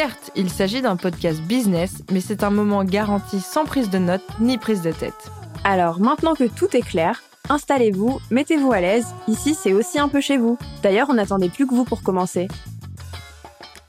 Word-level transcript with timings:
Certes, 0.00 0.30
il 0.36 0.48
s'agit 0.48 0.80
d'un 0.80 0.94
podcast 0.94 1.42
business, 1.42 2.04
mais 2.12 2.20
c'est 2.20 2.44
un 2.44 2.50
moment 2.50 2.84
garanti 2.84 3.40
sans 3.40 3.64
prise 3.64 3.90
de 3.90 3.98
notes 3.98 4.22
ni 4.38 4.56
prise 4.56 4.80
de 4.80 4.92
tête. 4.92 5.28
Alors 5.64 5.98
maintenant 5.98 6.36
que 6.36 6.44
tout 6.44 6.76
est 6.76 6.86
clair, 6.86 7.20
installez-vous, 7.48 8.20
mettez-vous 8.30 8.70
à 8.70 8.80
l'aise, 8.80 9.08
ici 9.26 9.56
c'est 9.56 9.72
aussi 9.72 9.98
un 9.98 10.08
peu 10.08 10.20
chez 10.20 10.36
vous. 10.36 10.56
D'ailleurs, 10.84 11.08
on 11.10 11.14
n'attendait 11.14 11.48
plus 11.48 11.66
que 11.66 11.74
vous 11.74 11.82
pour 11.82 12.04
commencer. 12.04 12.46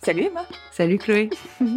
Salut 0.01 0.23
Emma 0.23 0.47
Salut 0.71 0.97
Chloé 0.97 1.29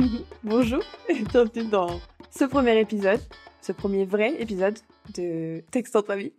Bonjour 0.43 0.83
et 1.11 1.25
bienvenue 1.31 1.67
dans 1.67 2.01
ce 2.31 2.45
premier 2.47 2.81
épisode, 2.81 3.21
ce 3.61 3.73
premier 3.73 4.07
vrai 4.07 4.35
épisode 4.41 4.79
de 5.15 5.63
Texte 5.71 5.95
entre 5.95 6.13
amis. 6.13 6.33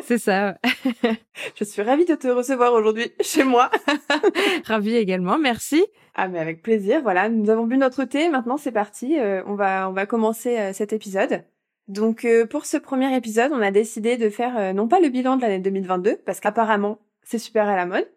C'est 0.04 0.18
ça. 0.18 0.56
Je 1.56 1.64
suis 1.64 1.82
ravie 1.82 2.04
de 2.04 2.14
te 2.14 2.28
recevoir 2.28 2.72
aujourd'hui 2.72 3.12
chez 3.20 3.44
moi. 3.44 3.70
ravie 4.64 4.96
également, 4.96 5.38
merci. 5.38 5.84
Ah 6.14 6.28
mais 6.28 6.38
avec 6.38 6.62
plaisir. 6.62 7.00
Voilà, 7.02 7.28
nous 7.28 7.50
avons 7.50 7.66
bu 7.66 7.76
notre 7.76 8.04
thé. 8.04 8.28
Maintenant 8.28 8.56
c'est 8.56 8.72
parti. 8.72 9.18
Euh, 9.18 9.42
on 9.46 9.54
va 9.54 9.88
on 9.88 9.92
va 9.92 10.06
commencer 10.06 10.58
euh, 10.58 10.72
cet 10.72 10.92
épisode. 10.92 11.44
Donc 11.88 12.24
euh, 12.24 12.46
pour 12.46 12.66
ce 12.66 12.76
premier 12.76 13.14
épisode, 13.16 13.52
on 13.52 13.62
a 13.62 13.70
décidé 13.70 14.16
de 14.16 14.28
faire 14.28 14.74
non 14.74 14.88
pas 14.88 15.00
le 15.00 15.08
bilan 15.08 15.36
de 15.36 15.42
l'année 15.42 15.58
2022 15.58 16.18
parce 16.24 16.40
qu'apparemment 16.40 16.98
c'est 17.22 17.38
super 17.38 17.68
à 17.68 17.76
la 17.76 17.86
mode. 17.86 18.08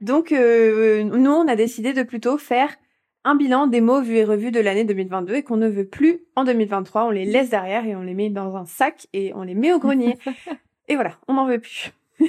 Donc 0.00 0.32
nous 0.32 1.30
on 1.30 1.48
a 1.48 1.56
décidé 1.56 1.92
de 1.92 2.02
plutôt 2.02 2.38
faire 2.38 2.70
un 3.24 3.36
bilan 3.36 3.68
des 3.68 3.80
mots 3.80 4.02
vus 4.02 4.16
et 4.16 4.24
revus 4.24 4.50
de 4.50 4.58
l'année 4.58 4.84
2022 4.84 5.34
et 5.34 5.42
qu'on 5.44 5.56
ne 5.56 5.68
veut 5.68 5.86
plus 5.86 6.24
en 6.34 6.44
2023. 6.44 7.04
On 7.04 7.10
les 7.10 7.24
laisse 7.24 7.50
derrière 7.50 7.86
et 7.86 7.94
on 7.94 8.02
les 8.02 8.14
met 8.14 8.30
dans 8.30 8.56
un 8.56 8.64
sac 8.64 9.06
et 9.12 9.32
on 9.34 9.42
les 9.42 9.54
met 9.54 9.72
au 9.72 9.78
grenier. 9.78 10.18
Et 10.88 10.94
voilà, 10.94 11.16
on 11.28 11.34
n'en 11.34 11.46
veut 11.46 11.60
plus. 11.60 11.92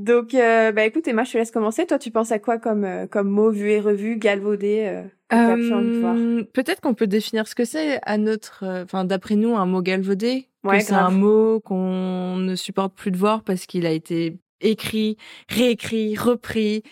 Donc, 0.00 0.32
euh, 0.32 0.72
bah 0.72 0.86
écoute, 0.86 1.06
Emma, 1.08 1.24
je 1.24 1.32
te 1.32 1.36
laisse 1.38 1.50
commencer. 1.50 1.84
Toi, 1.84 1.98
tu 1.98 2.10
penses 2.10 2.32
à 2.32 2.38
quoi 2.38 2.56
comme, 2.56 2.84
euh, 2.84 3.06
comme 3.06 3.28
mot 3.28 3.50
vu 3.50 3.70
et 3.70 3.80
revu, 3.80 4.16
galvaudé 4.16 4.86
euh, 4.86 5.02
euh 5.34 6.42
Peut-être 6.54 6.80
qu'on 6.80 6.94
peut 6.94 7.06
définir 7.06 7.46
ce 7.46 7.54
que 7.54 7.66
c'est 7.66 8.00
à 8.04 8.16
notre, 8.16 8.64
enfin, 8.84 9.04
d'après 9.04 9.36
nous, 9.36 9.56
un 9.56 9.66
mot 9.66 9.82
galvaudé. 9.82 10.48
Ouais, 10.64 10.80
c'est 10.80 10.94
un 10.94 11.10
mot 11.10 11.60
qu'on 11.60 12.36
ne 12.36 12.54
supporte 12.54 12.94
plus 12.94 13.10
de 13.10 13.18
voir 13.18 13.42
parce 13.42 13.66
qu'il 13.66 13.84
a 13.84 13.90
été 13.90 14.38
écrit, 14.62 15.18
réécrit, 15.50 16.16
repris 16.16 16.82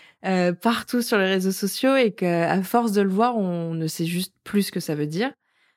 partout 0.60 1.00
sur 1.00 1.16
les 1.16 1.26
réseaux 1.26 1.52
sociaux 1.52 1.96
et 1.96 2.12
qu'à 2.12 2.62
force 2.62 2.92
de 2.92 3.02
le 3.02 3.10
voir, 3.10 3.38
on 3.38 3.72
ne 3.72 3.86
sait 3.86 4.06
juste 4.06 4.34
plus 4.44 4.64
ce 4.64 4.72
que 4.72 4.80
ça 4.80 4.94
veut 4.94 5.06
dire. 5.06 5.32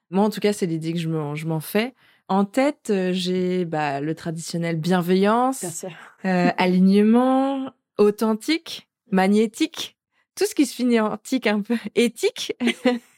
Moi, 0.09 0.24
en 0.24 0.30
tout 0.30 0.42
cas, 0.42 0.52
c'est 0.52 0.66
l'idée 0.66 0.92
que 0.92 1.00
je 1.00 1.08
m'en 1.08 1.59
fais. 1.59 1.94
En 2.28 2.46
tête, 2.46 2.90
euh, 2.90 3.12
j'ai 3.14 3.66
bah, 3.66 4.00
le 4.00 4.16
traditionnel 4.16 4.78
bienveillance, 4.78 5.86
euh, 6.26 6.50
alignement, 6.58 7.72
authentique, 7.98 8.88
magnétique, 9.12 9.98
tout 10.36 10.46
ce 10.46 10.56
qui 10.56 10.66
se 10.66 10.74
finit 10.74 11.00
en 11.00 11.18
tic 11.18 11.48
un 11.48 11.62
peu 11.62 11.76
éthique. 11.96 12.54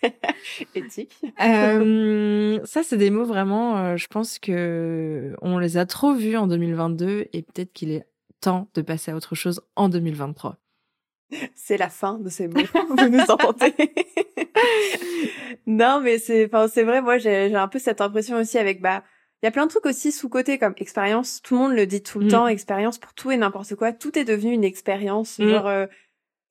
éthique. 0.76 1.16
euh, 1.42 2.60
ça, 2.66 2.84
c'est 2.84 2.98
des 2.98 3.10
mots 3.10 3.26
vraiment, 3.26 3.78
euh, 3.78 3.98
je 3.98 4.08
pense 4.08 4.40
que 4.40 5.36
on 5.42 5.58
les 5.58 5.78
a 5.78 5.86
trop 5.86 6.14
vus 6.14 6.38
en 6.38 6.48
2022 6.48 7.28
et 7.32 7.42
peut-être 7.44 7.72
qu'il 7.74 7.92
est 7.92 8.06
temps 8.42 8.68
de 8.74 8.82
passer 8.82 9.12
à 9.12 9.16
autre 9.16 9.36
chose 9.36 9.62
en 9.76 9.90
2023. 9.90 10.58
C'est 11.56 11.78
la 11.78 11.90
fin 11.90 12.20
de 12.20 12.30
ces 12.30 12.48
mots. 12.48 12.62
Vous 12.90 13.10
nous 13.10 13.20
entendez? 13.30 13.74
Non, 15.66 16.02
mais 16.02 16.18
c'est, 16.18 16.46
enfin, 16.46 16.68
c'est 16.68 16.84
vrai. 16.84 17.02
Moi, 17.02 17.18
j'ai, 17.18 17.54
un 17.56 17.68
peu 17.68 17.80
cette 17.80 18.02
impression 18.02 18.38
aussi 18.38 18.58
avec 18.58 18.82
bah, 18.82 19.04
il 19.42 19.46
y 19.46 19.48
a 19.48 19.52
plein 19.52 19.66
de 19.66 19.72
trucs 19.72 19.86
aussi 19.86 20.12
sous 20.12 20.30
côté 20.30 20.58
comme 20.58 20.74
expérience. 20.78 21.42
Tout 21.42 21.56
le 21.56 21.62
monde 21.62 21.74
le 21.74 21.86
dit 21.86 22.04
tout 22.04 22.20
le 22.20 22.26
mm. 22.26 22.30
temps. 22.30 22.48
Expérience 22.48 22.98
pour 22.98 23.14
tout 23.14 23.32
et 23.32 23.38
n'importe 23.38 23.76
quoi. 23.76 23.94
Tout 23.94 24.18
est 24.18 24.26
devenu 24.26 24.52
une 24.52 24.64
expérience. 24.64 25.40
Mm. 25.40 25.50
Genre, 25.50 25.68
euh, 25.68 25.86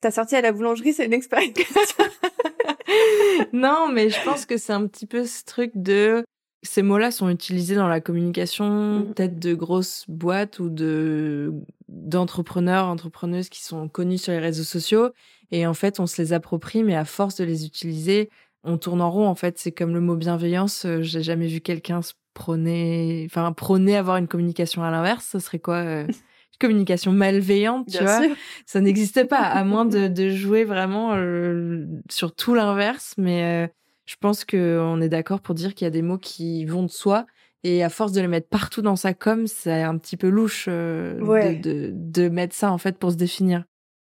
t'as 0.01 0.11
sorti 0.11 0.37
à 0.37 0.41
la 0.41 0.53
boulangerie, 0.53 0.93
c'est 0.93 1.07
une 1.07 1.13
expérience. 1.13 1.55
non, 3.53 3.89
mais 3.93 4.11
je 4.11 4.23
pense 4.25 4.47
que 4.47 4.57
c'est 4.57 4.73
un 4.73 4.87
petit 4.87 5.07
peu 5.07 5.25
ce 5.25 5.45
truc 5.45 5.73
de 5.75 6.25
ces 6.63 6.83
mots-là 6.83 7.11
sont 7.11 7.29
utilisés 7.29 7.75
dans 7.75 7.89
la 7.89 8.01
communication, 8.01 9.01
mm. 9.01 9.07
peut-être 9.15 9.39
de 9.39 9.55
grosses 9.55 10.05
boîtes 10.09 10.59
ou 10.59 10.69
de 10.69 11.53
d'entrepreneurs, 11.89 12.87
entrepreneuses 12.87 13.51
qui 13.51 13.63
sont 13.63 13.89
connus 13.89 14.19
sur 14.19 14.33
les 14.33 14.39
réseaux 14.39 14.63
sociaux. 14.63 15.11
Et 15.51 15.67
en 15.67 15.75
fait, 15.75 16.01
on 16.01 16.07
se 16.07 16.21
les 16.23 16.33
approprie, 16.33 16.83
mais 16.83 16.97
à 16.97 17.05
force 17.05 17.37
de 17.37 17.45
les 17.45 17.67
utiliser, 17.67 18.31
on 18.65 18.79
tourne 18.79 19.03
en 19.03 19.11
rond. 19.11 19.27
En 19.27 19.35
fait, 19.35 19.59
c'est 19.59 19.73
comme 19.73 19.93
le 19.93 20.01
mot 20.01 20.17
bienveillance. 20.17 20.87
Euh, 20.87 21.03
j'ai 21.03 21.23
jamais 21.23 21.49
vu 21.49 21.61
quelqu'un 21.61 22.01
se 22.01 22.15
prôner, 22.33 23.27
enfin 23.27 23.53
prôner 23.53 23.97
avoir 23.97 24.17
une 24.17 24.29
communication 24.29 24.83
à 24.83 24.91
l'inverse. 24.91 25.29
Ce 25.33 25.39
serait 25.39 25.59
quoi 25.59 25.77
euh, 25.77 26.07
Une 26.07 26.59
communication 26.59 27.13
malveillante, 27.13 27.89
tu 27.91 28.03
vois? 28.03 28.23
Ça 28.65 28.81
n'existe 28.81 29.29
pas, 29.29 29.41
à 29.41 29.65
moins 29.65 29.85
de, 29.85 30.09
de 30.09 30.31
jouer 30.31 30.65
vraiment 30.65 31.15
euh, 31.15 31.85
sur 32.09 32.35
tout 32.35 32.55
l'inverse. 32.55 33.15
Mais 33.19 33.71
je 34.07 34.17
pense 34.21 34.45
qu'on 34.45 35.01
est 35.01 35.09
d'accord 35.09 35.41
pour 35.41 35.55
dire 35.55 35.75
qu'il 35.75 35.85
y 35.85 35.89
a 35.89 35.91
des 35.91 36.03
mots 36.03 36.19
qui 36.19 36.65
vont 36.65 36.83
de 36.83 36.91
soi. 36.91 37.27
Et 37.65 37.85
à 37.85 37.89
force 37.89 38.11
de 38.11 38.21
les 38.21 38.27
mettre 38.27 38.49
partout 38.49 38.83
dans 38.83 38.97
sa 38.97 39.15
com, 39.15 39.47
c'est 39.47 39.83
un 39.83 39.97
petit 39.97 40.17
peu 40.17 40.29
louche 40.29 40.67
euh, 40.69 41.55
de, 41.55 41.61
de, 41.61 41.91
de, 41.93 42.29
mettre 42.29 42.57
ça 42.57 42.73
en 42.73 42.79
fait 42.79 42.99
pour 42.99 43.13
se 43.13 43.17
définir. 43.17 43.65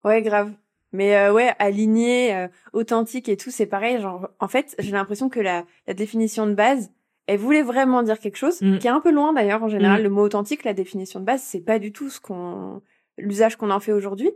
Ouais, 0.04 0.22
grave. 0.22 0.52
Mais 0.92 1.16
euh, 1.16 1.34
ouais, 1.34 1.54
aligné, 1.58 2.36
euh, 2.36 2.48
authentique 2.74 3.30
et 3.30 3.38
tout, 3.38 3.50
c'est 3.50 3.66
pareil. 3.66 4.02
Genre, 4.02 4.28
en 4.40 4.50
fait, 4.50 4.76
j'ai 4.80 4.92
l'impression 4.92 5.30
que 5.30 5.40
la, 5.40 5.64
la 5.88 5.94
définition 5.94 6.46
de 6.46 6.54
base, 6.54 6.92
elle 7.28 7.40
voulait 7.40 7.62
vraiment 7.62 8.04
dire 8.04 8.20
quelque 8.20 8.36
chose, 8.36 8.62
mm. 8.62 8.80
qui 8.80 8.88
est 8.88 8.92
un 8.92 9.00
peu 9.00 9.12
loin 9.12 9.32
d'ailleurs. 9.32 9.64
En 9.64 9.70
général, 9.70 10.02
mm. 10.02 10.04
le 10.04 10.10
mot 10.10 10.24
authentique, 10.24 10.66
la 10.66 10.74
définition 10.74 11.22
de 11.22 11.26
base, 11.26 11.42
c'est 11.42 11.62
pas 11.62 11.80
du 11.80 11.94
tout 11.94 12.10
ce 12.10 12.20
qu'on, 12.20 12.82
l'usage 13.18 13.56
qu'on 13.56 13.72
en 13.72 13.80
fait 13.80 13.94
aujourd'hui 13.94 14.32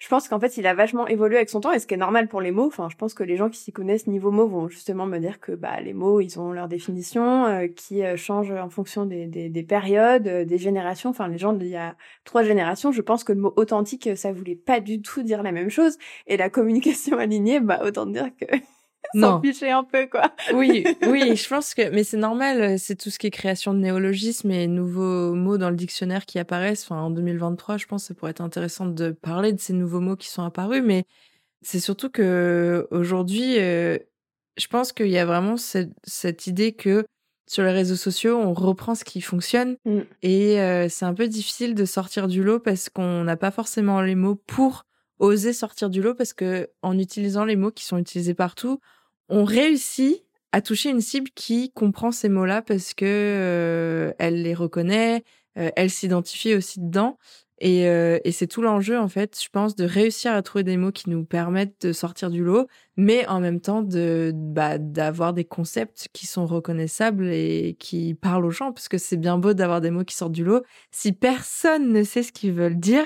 je 0.00 0.08
pense 0.08 0.28
qu'en 0.28 0.40
fait, 0.40 0.56
il 0.56 0.66
a 0.66 0.72
vachement 0.72 1.06
évolué 1.06 1.36
avec 1.36 1.50
son 1.50 1.60
temps, 1.60 1.72
et 1.72 1.78
ce 1.78 1.86
qui 1.86 1.92
est 1.92 1.98
normal 1.98 2.26
pour 2.26 2.40
les 2.40 2.52
mots. 2.52 2.66
Enfin, 2.66 2.88
je 2.90 2.96
pense 2.96 3.12
que 3.12 3.22
les 3.22 3.36
gens 3.36 3.50
qui 3.50 3.58
s'y 3.58 3.70
connaissent 3.70 4.06
niveau 4.06 4.30
mots 4.30 4.48
vont 4.48 4.66
justement 4.66 5.04
me 5.04 5.18
dire 5.18 5.40
que 5.40 5.52
bah, 5.52 5.78
les 5.82 5.92
mots, 5.92 6.20
ils 6.20 6.40
ont 6.40 6.52
leur 6.52 6.68
définition, 6.68 7.44
euh, 7.44 7.68
qui 7.68 8.02
euh, 8.02 8.16
changent 8.16 8.50
en 8.50 8.70
fonction 8.70 9.04
des, 9.04 9.26
des, 9.26 9.50
des 9.50 9.62
périodes, 9.62 10.26
euh, 10.26 10.44
des 10.46 10.56
générations. 10.56 11.10
Enfin, 11.10 11.28
les 11.28 11.36
gens 11.36 11.52
d'il 11.52 11.68
y 11.68 11.76
a 11.76 11.96
trois 12.24 12.42
générations, 12.42 12.92
je 12.92 13.02
pense 13.02 13.24
que 13.24 13.32
le 13.32 13.40
mot 13.40 13.52
authentique, 13.56 14.08
ça 14.16 14.32
voulait 14.32 14.56
pas 14.56 14.80
du 14.80 15.02
tout 15.02 15.22
dire 15.22 15.42
la 15.42 15.52
même 15.52 15.68
chose. 15.68 15.98
Et 16.26 16.38
la 16.38 16.48
communication 16.48 17.18
alignée, 17.18 17.60
bah, 17.60 17.80
autant 17.84 18.06
dire 18.06 18.30
que 18.40 18.46
s'en 19.14 19.40
ficher 19.40 19.70
un 19.70 19.84
peu, 19.84 20.06
quoi. 20.06 20.32
oui, 20.54 20.84
oui, 21.06 21.36
je 21.36 21.48
pense 21.48 21.74
que, 21.74 21.90
mais 21.90 22.04
c'est 22.04 22.16
normal, 22.16 22.78
c'est 22.78 22.96
tout 22.96 23.10
ce 23.10 23.18
qui 23.18 23.26
est 23.26 23.30
création 23.30 23.74
de 23.74 23.78
néologismes 23.78 24.50
et 24.50 24.66
nouveaux 24.66 25.34
mots 25.34 25.58
dans 25.58 25.70
le 25.70 25.76
dictionnaire 25.76 26.26
qui 26.26 26.38
apparaissent. 26.38 26.84
Enfin, 26.84 27.00
en 27.00 27.10
2023, 27.10 27.76
je 27.76 27.86
pense 27.86 28.02
que 28.02 28.08
ça 28.08 28.14
pourrait 28.14 28.32
être 28.32 28.40
intéressant 28.40 28.86
de 28.86 29.10
parler 29.10 29.52
de 29.52 29.60
ces 29.60 29.72
nouveaux 29.72 30.00
mots 30.00 30.16
qui 30.16 30.28
sont 30.28 30.42
apparus, 30.42 30.82
mais 30.84 31.04
c'est 31.62 31.80
surtout 31.80 32.10
que 32.10 32.86
aujourd'hui, 32.90 33.58
euh, 33.58 33.98
je 34.56 34.66
pense 34.66 34.92
qu'il 34.92 35.08
y 35.08 35.18
a 35.18 35.26
vraiment 35.26 35.56
cette, 35.56 35.92
cette, 36.04 36.46
idée 36.46 36.72
que 36.72 37.04
sur 37.46 37.64
les 37.64 37.72
réseaux 37.72 37.96
sociaux, 37.96 38.38
on 38.38 38.54
reprend 38.54 38.94
ce 38.94 39.04
qui 39.04 39.20
fonctionne 39.20 39.76
mm. 39.84 40.00
et 40.22 40.60
euh, 40.60 40.88
c'est 40.88 41.04
un 41.04 41.14
peu 41.14 41.28
difficile 41.28 41.74
de 41.74 41.84
sortir 41.84 42.28
du 42.28 42.42
lot 42.42 42.60
parce 42.60 42.88
qu'on 42.88 43.24
n'a 43.24 43.36
pas 43.36 43.50
forcément 43.50 44.00
les 44.00 44.14
mots 44.14 44.36
pour 44.36 44.84
oser 45.18 45.52
sortir 45.52 45.90
du 45.90 46.00
lot 46.00 46.14
parce 46.14 46.32
que 46.32 46.70
en 46.82 46.98
utilisant 46.98 47.44
les 47.44 47.56
mots 47.56 47.70
qui 47.70 47.84
sont 47.84 47.98
utilisés 47.98 48.34
partout, 48.34 48.80
on 49.30 49.44
réussit 49.44 50.24
à 50.52 50.60
toucher 50.60 50.90
une 50.90 51.00
cible 51.00 51.30
qui 51.34 51.70
comprend 51.72 52.10
ces 52.12 52.28
mots-là 52.28 52.62
parce 52.62 52.94
que 52.94 53.04
euh, 53.06 54.12
elle 54.18 54.42
les 54.42 54.54
reconnaît, 54.54 55.24
elle 55.54 55.90
s'identifie 55.90 56.54
aussi 56.54 56.80
dedans. 56.80 57.18
Et, 57.60 57.86
euh, 57.88 58.18
et 58.24 58.32
c'est 58.32 58.46
tout 58.46 58.62
l'enjeu, 58.62 58.98
en 58.98 59.08
fait, 59.08 59.38
je 59.42 59.48
pense, 59.50 59.76
de 59.76 59.84
réussir 59.84 60.32
à 60.32 60.40
trouver 60.42 60.64
des 60.64 60.78
mots 60.78 60.92
qui 60.92 61.10
nous 61.10 61.24
permettent 61.26 61.86
de 61.86 61.92
sortir 61.92 62.30
du 62.30 62.42
lot, 62.42 62.66
mais 62.96 63.26
en 63.26 63.38
même 63.38 63.60
temps 63.60 63.82
de 63.82 64.32
bah, 64.34 64.78
d'avoir 64.78 65.34
des 65.34 65.44
concepts 65.44 66.08
qui 66.14 66.26
sont 66.26 66.46
reconnaissables 66.46 67.28
et 67.28 67.76
qui 67.78 68.14
parlent 68.14 68.46
aux 68.46 68.50
gens, 68.50 68.72
parce 68.72 68.88
que 68.88 68.96
c'est 68.96 69.18
bien 69.18 69.36
beau 69.36 69.52
d'avoir 69.52 69.82
des 69.82 69.90
mots 69.90 70.04
qui 70.04 70.16
sortent 70.16 70.32
du 70.32 70.44
lot. 70.44 70.62
Si 70.90 71.12
personne 71.12 71.92
ne 71.92 72.02
sait 72.02 72.22
ce 72.22 72.32
qu'ils 72.32 72.52
veulent 72.54 72.80
dire, 72.80 73.04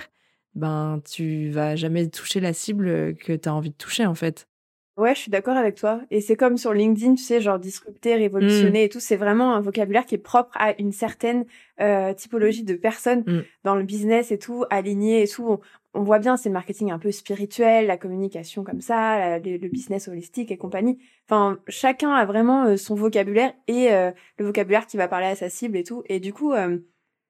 ben 0.55 1.01
tu 1.05 1.51
vas 1.51 1.75
jamais 1.75 2.09
toucher 2.09 2.39
la 2.41 2.53
cible 2.53 3.17
que 3.17 3.33
tu 3.33 3.49
as 3.49 3.55
envie 3.55 3.71
de 3.71 3.77
toucher, 3.77 4.07
en 4.07 4.15
fait. 4.15 4.47
Ouais, 4.97 5.13
je 5.15 5.21
suis 5.21 5.31
d'accord 5.31 5.57
avec 5.57 5.75
toi. 5.75 6.01
Et 6.13 6.21
c'est 6.21 6.37
comme 6.37 6.57
sur 6.57 6.73
LinkedIn, 6.73 7.17
tu 7.17 7.25
sais, 7.25 7.41
genre 7.41 7.59
disrupter, 7.59 8.15
révolutionner 8.15 8.83
mmh. 8.83 8.87
et 8.87 8.89
tout. 8.89 9.01
C'est 9.01 9.17
vraiment 9.17 9.55
un 9.55 9.61
vocabulaire 9.61 10.07
qui 10.07 10.15
est 10.15 10.19
propre 10.19 10.57
à 10.57 10.81
une 10.81 10.93
certaine 10.93 11.47
euh, 11.81 12.15
typologie 12.15 12.63
de 12.63 12.75
personnes 12.75 13.25
mmh. 13.27 13.41
dans 13.65 13.75
le 13.75 13.83
business 13.83 14.31
et 14.31 14.39
tout, 14.39 14.65
aligné 14.71 15.25
et 15.25 15.29
tout. 15.29 15.59
On, 15.95 16.03
voit 16.03 16.21
bien, 16.21 16.37
c'est 16.37 16.49
le 16.49 16.53
marketing 16.53 16.93
un 16.93 17.01
peu 17.01 17.11
spirituel, 17.11 17.89
la 17.89 17.97
communication 17.97 18.63
comme 18.63 18.81
ça, 18.81 19.41
le, 19.41 19.69
business 19.69 20.07
holistique 20.07 20.53
et 20.53 20.57
compagnie. 20.57 20.99
Enfin, 21.29 21.59
chacun 21.67 22.13
a 22.13 22.25
vraiment 22.25 22.67
euh, 22.67 22.77
son 22.77 22.95
vocabulaire 22.95 23.53
et 23.67 23.93
euh, 23.93 24.13
le 24.39 24.47
vocabulaire 24.47 24.87
qui 24.87 24.97
va 24.97 25.09
parler 25.09 25.27
à 25.27 25.35
sa 25.35 25.49
cible 25.49 25.77
et 25.77 25.83
tout. 25.83 26.05
Et 26.09 26.21
du 26.21 26.33
coup, 26.33 26.53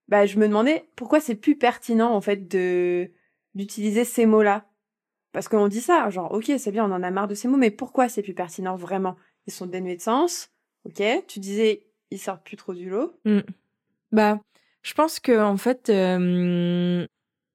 bah, 0.08 0.26
je 0.26 0.38
me 0.38 0.46
demandais 0.46 0.84
pourquoi 0.96 1.18
c'est 1.18 1.34
plus 1.34 1.56
pertinent 1.56 2.12
en 2.12 2.20
fait 2.20 2.46
de 2.46 3.10
d'utiliser 3.54 4.04
ces 4.04 4.26
mots-là 4.26 4.66
parce 5.34 5.48
qu'on 5.48 5.68
dit 5.68 5.82
ça, 5.82 6.08
genre, 6.08 6.32
ok, 6.32 6.52
c'est 6.56 6.72
bien, 6.72 6.90
on 6.90 6.94
en 6.94 7.02
a 7.02 7.10
marre 7.10 7.28
de 7.28 7.34
ces 7.34 7.48
mots, 7.48 7.58
mais 7.58 7.70
pourquoi 7.70 8.08
c'est 8.08 8.22
plus 8.22 8.32
pertinent 8.32 8.76
vraiment? 8.76 9.16
Ils 9.46 9.52
sont 9.52 9.66
dénués 9.66 9.96
de 9.96 10.00
sens, 10.00 10.48
ok? 10.86 11.02
Tu 11.28 11.40
disais, 11.40 11.86
ils 12.10 12.18
sortent 12.18 12.44
plus 12.44 12.56
trop 12.56 12.72
du 12.72 12.88
lot. 12.88 13.12
Mm. 13.26 13.40
Bah, 14.12 14.40
je 14.82 14.94
pense 14.94 15.20
que 15.20 15.38
en 15.38 15.58
fait, 15.58 15.90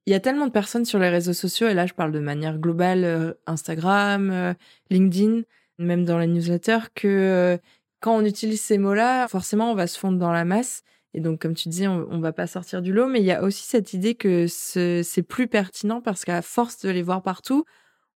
il 0.09 0.11
y 0.11 0.15
a 0.15 0.19
tellement 0.19 0.47
de 0.47 0.51
personnes 0.51 0.85
sur 0.85 0.99
les 0.99 1.09
réseaux 1.09 1.33
sociaux, 1.33 1.67
et 1.67 1.73
là, 1.73 1.85
je 1.85 1.93
parle 1.93 2.11
de 2.11 2.19
manière 2.19 2.57
globale, 2.57 3.03
euh, 3.03 3.33
Instagram, 3.45 4.31
euh, 4.31 4.53
LinkedIn, 4.89 5.43
même 5.77 6.03
dans 6.03 6.17
les 6.17 6.27
newsletters, 6.27 6.91
que 6.95 7.07
euh, 7.07 7.57
quand 8.01 8.15
on 8.15 8.25
utilise 8.25 8.61
ces 8.61 8.77
mots-là, 8.77 9.27
forcément, 9.27 9.71
on 9.71 9.75
va 9.75 9.87
se 9.87 9.99
fondre 9.99 10.17
dans 10.17 10.31
la 10.31 10.45
masse. 10.45 10.83
Et 11.13 11.21
donc, 11.21 11.41
comme 11.41 11.55
tu 11.55 11.69
dis, 11.69 11.87
on, 11.87 12.07
on 12.09 12.19
va 12.19 12.33
pas 12.33 12.47
sortir 12.47 12.81
du 12.81 12.93
lot, 12.93 13.07
mais 13.07 13.19
il 13.19 13.25
y 13.25 13.31
a 13.31 13.43
aussi 13.43 13.65
cette 13.65 13.93
idée 13.93 14.15
que 14.15 14.45
c'est 14.47 15.23
plus 15.27 15.47
pertinent 15.47 16.01
parce 16.01 16.23
qu'à 16.23 16.41
force 16.41 16.79
de 16.79 16.89
les 16.89 17.01
voir 17.01 17.23
partout, 17.23 17.65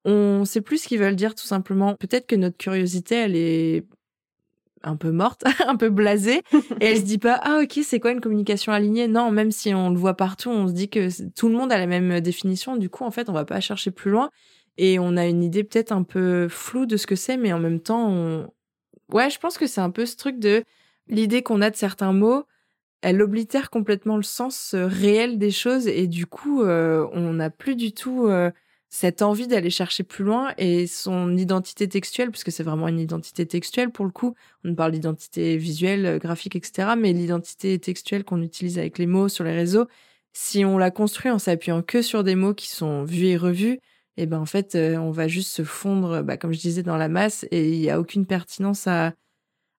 on 0.06 0.46
sait 0.46 0.62
plus 0.62 0.84
ce 0.84 0.88
qu'ils 0.88 1.00
veulent 1.00 1.16
dire 1.16 1.36
tout 1.36 1.46
simplement. 1.46 1.96
Peut-être 1.96 2.26
que 2.28 2.36
notre 2.36 2.58
curiosité, 2.58 3.16
elle 3.16 3.36
est 3.36 3.86
un 4.82 4.96
peu 4.96 5.12
morte, 5.12 5.44
un 5.68 5.76
peu 5.76 5.90
blasée, 5.90 6.42
et 6.80 6.86
elle 6.86 6.98
se 6.98 7.04
dit 7.04 7.18
pas 7.18 7.38
ah 7.44 7.60
ok 7.62 7.80
c'est 7.84 8.00
quoi 8.00 8.12
une 8.12 8.22
communication 8.22 8.72
alignée? 8.72 9.08
Non, 9.08 9.30
même 9.30 9.52
si 9.52 9.74
on 9.74 9.90
le 9.90 9.98
voit 9.98 10.16
partout, 10.16 10.50
on 10.50 10.68
se 10.68 10.74
dit 10.74 10.90
que 10.90 11.10
tout 11.32 11.50
le 11.50 11.56
monde 11.56 11.72
a 11.72 11.78
la 11.78 11.88
même 11.88 12.22
définition. 12.22 12.78
Du 12.78 12.90
coup, 12.90 13.04
en 13.04 13.12
fait, 13.12 13.30
on 13.30 13.34
va 13.34 13.46
pas 13.46 13.60
chercher 13.60 13.92
plus 13.92 14.10
loin 14.10 14.30
et 14.78 14.98
on 14.98 15.18
a 15.18 15.28
une 15.28 15.44
idée 15.44 15.64
peut-être 15.64 15.92
un 15.92 16.04
peu 16.04 16.48
floue 16.48 16.86
de 16.86 16.96
ce 16.96 17.06
que 17.06 17.16
c'est, 17.16 17.36
mais 17.36 17.52
en 17.52 17.60
même 17.60 17.82
temps, 17.82 18.48
ouais, 19.12 19.30
je 19.30 19.40
pense 19.40 19.58
que 19.58 19.68
c'est 19.68 19.82
un 19.82 19.92
peu 19.92 20.06
ce 20.06 20.16
truc 20.16 20.40
de 20.40 20.64
l'idée 21.08 21.44
qu'on 21.44 21.62
a 21.62 21.70
de 21.70 21.76
certains 21.76 22.14
mots 22.14 22.46
elle 23.02 23.22
oblitère 23.22 23.70
complètement 23.70 24.18
le 24.18 24.24
sens 24.24 24.74
euh, 24.74 24.88
réel 24.88 25.38
des 25.38 25.52
choses 25.52 25.88
et 25.88 26.08
du 26.08 26.26
coup, 26.26 26.64
euh, 26.64 27.08
on 27.14 27.34
n'a 27.34 27.50
plus 27.50 27.76
du 27.76 27.94
tout 27.94 28.28
euh, 28.28 28.52
cette 28.90 29.22
envie 29.22 29.48
d'aller 29.48 29.70
chercher 29.70 30.04
plus 30.04 30.24
loin 30.24 30.54
et 30.58 30.88
son 30.88 31.38
identité 31.38 31.88
textuelle, 31.88 32.32
puisque 32.32 32.52
c'est 32.52 32.64
vraiment 32.64 32.88
une 32.88 33.00
identité 33.00 33.46
textuelle 33.46 33.92
pour 33.92 34.06
le 34.06 34.12
coup. 34.12 34.36
On 34.66 34.76
parle 34.76 34.92
d'identité 34.94 35.58
visuelle, 35.58 36.20
graphique, 36.20 36.56
etc. 36.56 36.96
Mais 36.98 37.14
l'identité 37.14 37.78
textuelle 37.80 38.24
qu'on 38.24 38.42
utilise 38.42 38.80
avec 38.80 38.98
les 38.98 39.06
mots 39.08 39.30
sur 39.30 39.44
les 39.44 39.54
réseaux, 39.54 39.88
si 40.34 40.66
on 40.66 40.78
la 40.78 40.92
construit 40.92 41.32
en 41.32 41.40
s'appuyant 41.40 41.82
que 41.84 42.02
sur 42.02 42.24
des 42.24 42.36
mots 42.36 42.54
qui 42.54 42.70
sont 42.70 43.04
vus 43.04 43.28
et 43.28 43.38
revus, 43.38 43.80
et 44.18 44.24
eh 44.24 44.26
ben 44.26 44.40
en 44.40 44.46
fait, 44.46 44.76
on 44.76 45.12
va 45.12 45.28
juste 45.30 45.52
se 45.52 45.64
fondre, 45.64 46.24
bah, 46.24 46.36
comme 46.38 46.52
je 46.52 46.60
disais, 46.60 46.84
dans 46.84 46.98
la 46.98 47.08
masse 47.08 47.46
et 47.52 47.70
il 47.72 47.80
n'y 47.80 47.90
a 47.90 48.00
aucune 48.00 48.26
pertinence 48.26 48.86
à 48.88 49.14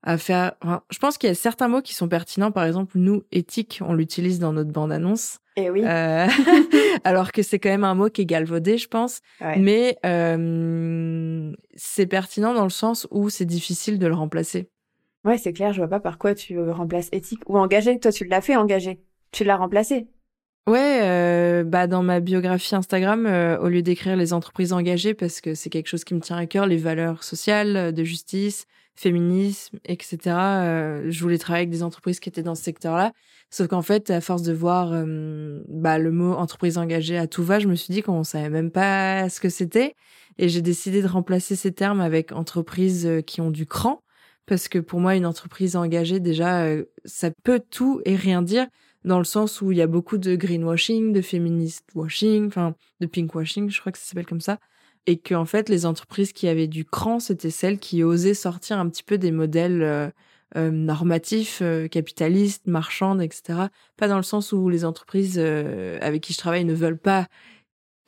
à 0.03 0.17
faire. 0.19 0.55
je 0.91 0.99
pense 0.99 1.19
qu'il 1.19 1.29
y 1.29 1.31
a 1.31 1.35
certains 1.35 1.69
mots 1.69 1.83
qui 1.83 1.95
sont 1.95 2.09
pertinents. 2.09 2.51
Par 2.51 2.65
exemple, 2.65 2.93
nous, 2.97 3.23
éthique, 3.33 3.81
on 3.85 3.95
l'utilise 3.95 4.39
dans 4.39 4.53
notre 4.53 4.71
bande-annonce. 4.71 5.39
Et 5.57 5.65
eh 5.65 5.71
oui. 5.71 5.83
Euh, 5.85 6.27
alors 7.05 7.33
que 7.33 7.43
c'est 7.43 7.59
quand 7.59 7.69
même 7.69 7.85
un 7.85 7.95
mot 7.95 8.09
qui 8.09 8.23
est 8.23 8.27
galvaudé, 8.27 8.79
je 8.79 8.89
pense. 8.89 9.21
Mais 9.41 9.99
euh, 10.07 11.53
c'est 11.75 12.07
pertinent 12.07 12.55
dans 12.55 12.65
le 12.65 12.71
sens 12.71 13.07
où 13.11 13.29
c'est 13.29 13.45
difficile 13.45 13.99
de 13.99 14.07
le 14.07 14.15
remplacer. 14.15 14.71
Ouais, 15.25 15.37
c'est 15.37 15.53
clair. 15.53 15.73
Je 15.73 15.79
vois 15.79 15.89
pas 15.89 16.01
par 16.01 16.17
quoi 16.17 16.35
tu 16.35 16.59
remplaces 16.71 17.09
éthique 17.13 17.43
ou 17.47 17.59
engagé. 17.59 17.99
Toi, 17.99 18.13
tu 18.13 18.25
l'as 18.25 18.41
fait 18.41 18.57
engagé. 18.57 19.01
Tu 19.33 19.45
l'as 19.45 19.57
remplacé. 19.57 20.09
Ouais, 20.67 21.01
euh, 21.03 21.65
bah 21.65 21.87
dans 21.87 22.03
ma 22.03 22.21
biographie 22.21 22.75
Instagram, 22.75 23.27
au 23.61 23.69
lieu 23.69 23.83
d'écrire 23.83 24.17
les 24.17 24.33
entreprises 24.33 24.73
engagées, 24.73 25.15
parce 25.15 25.41
que 25.41 25.55
c'est 25.55 25.69
quelque 25.69 25.89
chose 25.89 26.05
qui 26.05 26.15
me 26.15 26.21
tient 26.21 26.37
à 26.37 26.47
cœur, 26.47 26.67
les 26.67 26.77
valeurs 26.77 27.25
sociales, 27.25 27.93
de 27.93 28.05
justice, 28.05 28.67
féminisme, 28.95 29.79
etc. 29.85 30.19
Euh, 30.27 31.07
je 31.09 31.21
voulais 31.23 31.39
travailler 31.39 31.63
avec 31.63 31.71
des 31.71 31.83
entreprises 31.83 32.21
qui 32.21 32.29
étaient 32.29 32.43
dans 32.43 32.55
ce 32.55 32.63
secteur-là. 32.63 33.13
Sauf 33.51 33.69
qu'en 33.69 33.83
fait, 33.83 34.11
à 34.11 34.21
force 34.21 34.43
de 34.43 34.53
voir 34.53 34.91
euh, 34.93 35.63
bah, 35.69 35.99
le 35.99 36.11
mot 36.11 36.35
entreprise 36.35 36.79
engagée 36.79 37.17
à 37.17 37.27
tout 37.27 37.43
va, 37.43 37.59
je 37.59 37.67
me 37.67 37.75
suis 37.75 37.93
dit 37.93 38.03
qu'on 38.03 38.25
savait 38.25 38.51
même 38.51 38.71
pas 38.71 39.29
ce 39.29 39.41
que 39.41 39.49
c'était. 39.49 39.95
Et 40.39 40.49
j'ai 40.49 40.63
décidé 40.63 41.03
de 41.03 41.09
remplacer 41.09 41.57
ces 41.57 41.73
termes 41.73 42.01
avec 42.01 42.33
entreprises 42.33 43.07
euh, 43.07 43.21
qui 43.21 43.41
ont 43.41 43.51
du 43.51 43.67
cran. 43.67 44.03
Parce 44.47 44.69
que 44.69 44.79
pour 44.79 45.01
moi, 45.01 45.15
une 45.15 45.27
entreprise 45.27 45.77
engagée, 45.77 46.19
déjà, 46.19 46.67
ça 47.05 47.31
peut 47.45 47.61
tout 47.71 48.01
et 48.05 48.17
rien 48.17 48.43
dire 48.43 48.67
dans 49.05 49.19
le 49.19 49.25
sens 49.25 49.63
où 49.63 49.71
il 49.71 49.79
y 49.79 49.83
a 49.83 49.87
beaucoup 49.87 50.19
de 50.19 50.35
greenwashing, 50.35 51.13
de 51.13 51.23
féminist 51.23 51.85
washing, 51.95 52.49
enfin 52.49 52.75
de 53.01 53.07
pinkwashing, 53.07 53.71
je 53.71 53.81
crois 53.81 53.93
que 53.93 53.99
ça 53.99 54.07
s'appelle 54.07 54.27
comme 54.27 54.41
ça 54.41 54.59
et 55.07 55.19
que 55.19 55.35
en 55.35 55.45
fait 55.45 55.69
les 55.69 55.87
entreprises 55.87 56.33
qui 56.33 56.49
avaient 56.49 56.67
du 56.67 56.85
cran 56.85 57.21
c'était 57.21 57.51
celles 57.51 57.79
qui 57.79 58.03
osaient 58.03 58.35
sortir 58.35 58.79
un 58.79 58.89
petit 58.89 59.03
peu 59.03 59.19
des 59.19 59.33
modèles 59.33 59.83
euh, 59.83 60.09
euh, 60.57 60.71
normatifs 60.71 61.61
euh, 61.63 61.89
capitalistes 61.89 62.67
marchandes 62.67 63.23
etc 63.23 63.59
pas 63.97 64.09
dans 64.09 64.17
le 64.17 64.23
sens 64.23 64.53
où 64.53 64.69
les 64.69 64.85
entreprises 64.85 65.39
avec 65.39 66.23
qui 66.23 66.33
je 66.33 66.39
travaille 66.39 66.65
ne 66.65 66.75
veulent 66.75 66.99
pas 66.99 67.27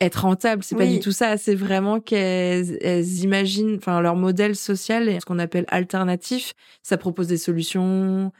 être 0.01 0.23
rentables. 0.23 0.63
C'est 0.63 0.75
pas 0.75 0.87
du 0.87 0.99
tout 0.99 1.13
ça. 1.13 1.37
C'est 1.37 1.55
vraiment 1.55 2.01
qu'elles 2.01 3.19
imaginent 3.23 3.77
enfin 3.77 4.01
leur 4.01 4.17
modèle 4.17 4.53
social 4.53 5.07
est 5.07 5.21
ce 5.21 5.25
qu'on 5.25 5.39
appelle 5.39 5.63
alternatif. 5.69 6.55
Ça 6.81 6.97
propose 6.97 7.27
des 7.27 7.37
solutions 7.37 8.33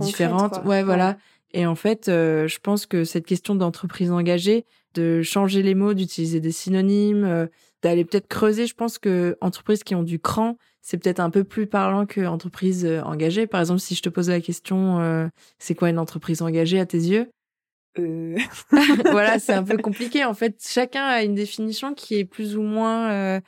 différentes. 0.00 0.60
ouais, 0.64 0.84
voilà. 0.84 1.16
Et 1.52 1.66
en 1.66 1.74
fait 1.74 2.04
je 2.06 2.58
pense 2.60 2.86
que 2.86 3.02
cette 3.02 3.26
question 3.26 3.56
d'entreprise 3.56 4.12
engagée 4.12 4.66
de 4.94 5.22
changer 5.22 5.62
les 5.62 5.74
mots 5.74 5.94
d'utiliser 5.94 6.38
des 6.38 6.52
synonymes 6.52 7.48
d'aller 7.84 8.04
peut-être 8.04 8.26
creuser. 8.28 8.66
Je 8.66 8.74
pense 8.74 8.98
que 8.98 9.36
entreprises 9.40 9.84
qui 9.84 9.94
ont 9.94 10.02
du 10.02 10.18
cran, 10.18 10.56
c'est 10.80 10.96
peut-être 10.96 11.20
un 11.20 11.30
peu 11.30 11.44
plus 11.44 11.66
parlant 11.66 12.06
que 12.06 12.22
entreprises 12.22 12.84
euh, 12.86 13.02
engagées. 13.02 13.46
Par 13.46 13.60
exemple, 13.60 13.80
si 13.80 13.94
je 13.94 14.02
te 14.02 14.08
pose 14.08 14.30
la 14.30 14.40
question, 14.40 15.00
euh, 15.00 15.28
c'est 15.58 15.74
quoi 15.74 15.90
une 15.90 15.98
entreprise 15.98 16.40
engagée 16.40 16.80
à 16.80 16.86
tes 16.86 16.98
yeux? 16.98 17.30
Euh... 17.98 18.36
Voilà, 19.10 19.38
c'est 19.38 19.52
un 19.52 19.62
peu 19.62 19.76
compliqué. 19.76 20.24
En 20.24 20.34
fait, 20.34 20.56
chacun 20.66 21.04
a 21.04 21.22
une 21.22 21.34
définition 21.34 21.92
qui 21.92 22.14
est 22.16 22.24
plus 22.24 22.56
ou 22.56 22.62
moins 22.62 23.10
euh, 23.12 23.40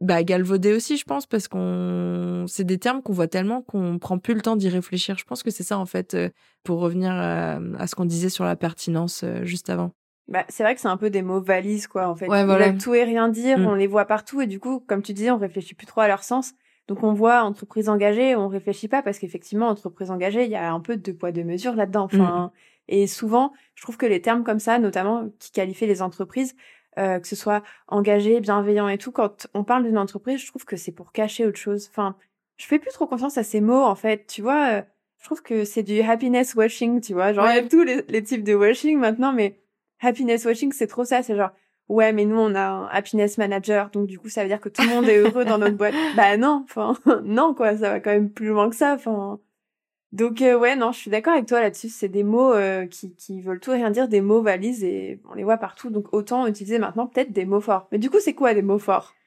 bah, 0.00 0.22
galvaudée 0.22 0.72
aussi, 0.72 0.96
je 0.96 1.04
pense, 1.04 1.26
parce 1.26 1.46
qu'on 1.46 2.46
c'est 2.48 2.64
des 2.64 2.78
termes 2.78 3.02
qu'on 3.02 3.12
voit 3.12 3.28
tellement 3.28 3.60
qu'on 3.60 3.98
prend 3.98 4.18
plus 4.18 4.32
le 4.32 4.40
temps 4.40 4.56
d'y 4.56 4.70
réfléchir. 4.70 5.18
Je 5.18 5.24
pense 5.24 5.42
que 5.42 5.50
c'est 5.50 5.62
ça 5.62 5.78
en 5.78 5.86
fait, 5.86 6.16
pour 6.64 6.80
revenir 6.80 7.12
à 7.12 7.86
ce 7.86 7.94
qu'on 7.94 8.06
disait 8.06 8.30
sur 8.30 8.44
la 8.44 8.56
pertinence 8.56 9.24
juste 9.42 9.68
avant. 9.68 9.92
Bah, 10.28 10.44
c'est 10.48 10.62
vrai 10.62 10.74
que 10.74 10.80
c'est 10.80 10.88
un 10.88 10.98
peu 10.98 11.08
des 11.08 11.22
mots 11.22 11.40
valises, 11.40 11.86
quoi, 11.86 12.06
en 12.06 12.14
fait. 12.14 12.28
Ouais, 12.28 12.44
voilà. 12.44 12.72
tout 12.74 12.94
et 12.94 13.04
rien 13.04 13.28
dire, 13.28 13.58
mm. 13.58 13.66
on 13.66 13.74
les 13.74 13.86
voit 13.86 14.04
partout, 14.04 14.42
et 14.42 14.46
du 14.46 14.60
coup, 14.60 14.80
comme 14.86 15.02
tu 15.02 15.14
disais, 15.14 15.30
on 15.30 15.38
réfléchit 15.38 15.74
plus 15.74 15.86
trop 15.86 16.02
à 16.02 16.08
leur 16.08 16.22
sens. 16.22 16.52
Donc, 16.86 17.02
on 17.02 17.14
voit 17.14 17.42
entreprise 17.42 17.88
engagée, 17.88 18.36
on 18.36 18.48
réfléchit 18.48 18.88
pas, 18.88 19.02
parce 19.02 19.18
qu'effectivement, 19.18 19.68
entreprise 19.68 20.10
engagée, 20.10 20.44
il 20.44 20.50
y 20.50 20.56
a 20.56 20.70
un 20.70 20.80
peu 20.80 20.96
de 20.96 21.12
poids, 21.12 21.32
de 21.32 21.42
mesure 21.42 21.74
là-dedans. 21.74 22.04
Enfin, 22.04 22.46
mm. 22.46 22.58
et 22.88 23.06
souvent, 23.06 23.52
je 23.74 23.82
trouve 23.82 23.96
que 23.96 24.04
les 24.04 24.20
termes 24.20 24.44
comme 24.44 24.58
ça, 24.58 24.78
notamment, 24.78 25.30
qui 25.38 25.50
qualifient 25.50 25.86
les 25.86 26.02
entreprises, 26.02 26.54
euh, 26.98 27.20
que 27.20 27.26
ce 27.26 27.36
soit 27.36 27.62
engagé, 27.86 28.40
bienveillant 28.40 28.88
et 28.88 28.98
tout, 28.98 29.12
quand 29.12 29.46
on 29.54 29.64
parle 29.64 29.84
d'une 29.84 29.98
entreprise, 29.98 30.40
je 30.40 30.46
trouve 30.46 30.66
que 30.66 30.76
c'est 30.76 30.92
pour 30.92 31.12
cacher 31.12 31.46
autre 31.46 31.58
chose. 31.58 31.88
Enfin, 31.90 32.16
je 32.58 32.66
fais 32.66 32.78
plus 32.78 32.90
trop 32.90 33.06
confiance 33.06 33.38
à 33.38 33.44
ces 33.44 33.62
mots, 33.62 33.84
en 33.84 33.94
fait. 33.94 34.26
Tu 34.26 34.42
vois, 34.42 34.72
euh, 34.72 34.82
je 35.20 35.24
trouve 35.24 35.42
que 35.42 35.64
c'est 35.64 35.82
du 35.82 36.02
happiness 36.02 36.54
washing, 36.54 37.00
tu 37.00 37.14
vois. 37.14 37.32
Genre, 37.32 37.46
il 37.48 37.54
y 37.54 37.58
a 37.58 37.62
tous 37.66 37.82
les, 37.82 38.02
les 38.08 38.22
types 38.22 38.44
de 38.44 38.54
washing 38.54 38.98
maintenant, 38.98 39.32
mais 39.32 39.58
happiness 40.00 40.44
watching, 40.44 40.72
c'est 40.72 40.86
trop 40.86 41.04
ça. 41.04 41.22
C'est 41.22 41.36
genre, 41.36 41.50
ouais, 41.88 42.12
mais 42.12 42.24
nous, 42.24 42.38
on 42.38 42.54
a 42.54 42.60
un 42.60 42.86
happiness 42.86 43.38
manager, 43.38 43.90
donc 43.90 44.06
du 44.06 44.18
coup, 44.18 44.28
ça 44.28 44.42
veut 44.42 44.48
dire 44.48 44.60
que 44.60 44.68
tout 44.68 44.82
le 44.82 44.88
monde 44.88 45.08
est 45.08 45.18
heureux 45.18 45.44
dans 45.44 45.58
notre 45.58 45.76
boîte. 45.76 45.94
Bah 46.16 46.36
non, 46.36 46.64
enfin, 46.64 46.94
non, 47.24 47.54
quoi, 47.54 47.76
ça 47.76 47.90
va 47.90 48.00
quand 48.00 48.10
même 48.10 48.30
plus 48.30 48.48
loin 48.48 48.70
que 48.70 48.76
ça. 48.76 48.94
Enfin, 48.94 49.40
donc 50.12 50.40
euh, 50.40 50.58
ouais, 50.58 50.74
non, 50.76 50.92
je 50.92 50.98
suis 50.98 51.10
d'accord 51.10 51.34
avec 51.34 51.46
toi 51.46 51.60
là-dessus. 51.60 51.88
C'est 51.88 52.08
des 52.08 52.24
mots 52.24 52.52
euh, 52.54 52.86
qui, 52.86 53.14
qui 53.14 53.40
veulent 53.42 53.60
tout 53.60 53.72
et 53.72 53.76
rien 53.76 53.90
dire, 53.90 54.08
des 54.08 54.20
mots 54.20 54.42
valises 54.42 54.84
et 54.84 55.20
on 55.30 55.34
les 55.34 55.44
voit 55.44 55.58
partout. 55.58 55.90
Donc 55.90 56.12
autant 56.12 56.46
utiliser 56.46 56.78
maintenant 56.78 57.06
peut-être 57.06 57.32
des 57.32 57.44
mots 57.44 57.60
forts. 57.60 57.88
Mais 57.92 57.98
du 57.98 58.10
coup, 58.10 58.20
c'est 58.20 58.34
quoi 58.34 58.54
des 58.54 58.62
mots 58.62 58.78
forts? 58.78 59.17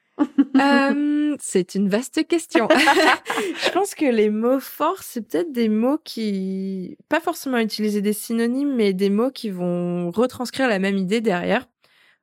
Euh, 0.56 1.36
C'est 1.40 1.74
une 1.74 1.88
vaste 1.88 2.26
question. 2.26 2.68
je 3.64 3.70
pense 3.70 3.94
que 3.94 4.04
les 4.04 4.30
mots 4.30 4.60
forts, 4.60 5.02
c'est 5.02 5.22
peut-être 5.22 5.52
des 5.52 5.68
mots 5.68 5.98
qui, 6.02 6.96
pas 7.08 7.20
forcément 7.20 7.58
utiliser 7.58 8.00
des 8.00 8.12
synonymes, 8.12 8.74
mais 8.74 8.92
des 8.92 9.10
mots 9.10 9.30
qui 9.30 9.50
vont 9.50 10.10
retranscrire 10.10 10.68
la 10.68 10.78
même 10.78 10.96
idée 10.96 11.20
derrière. 11.20 11.66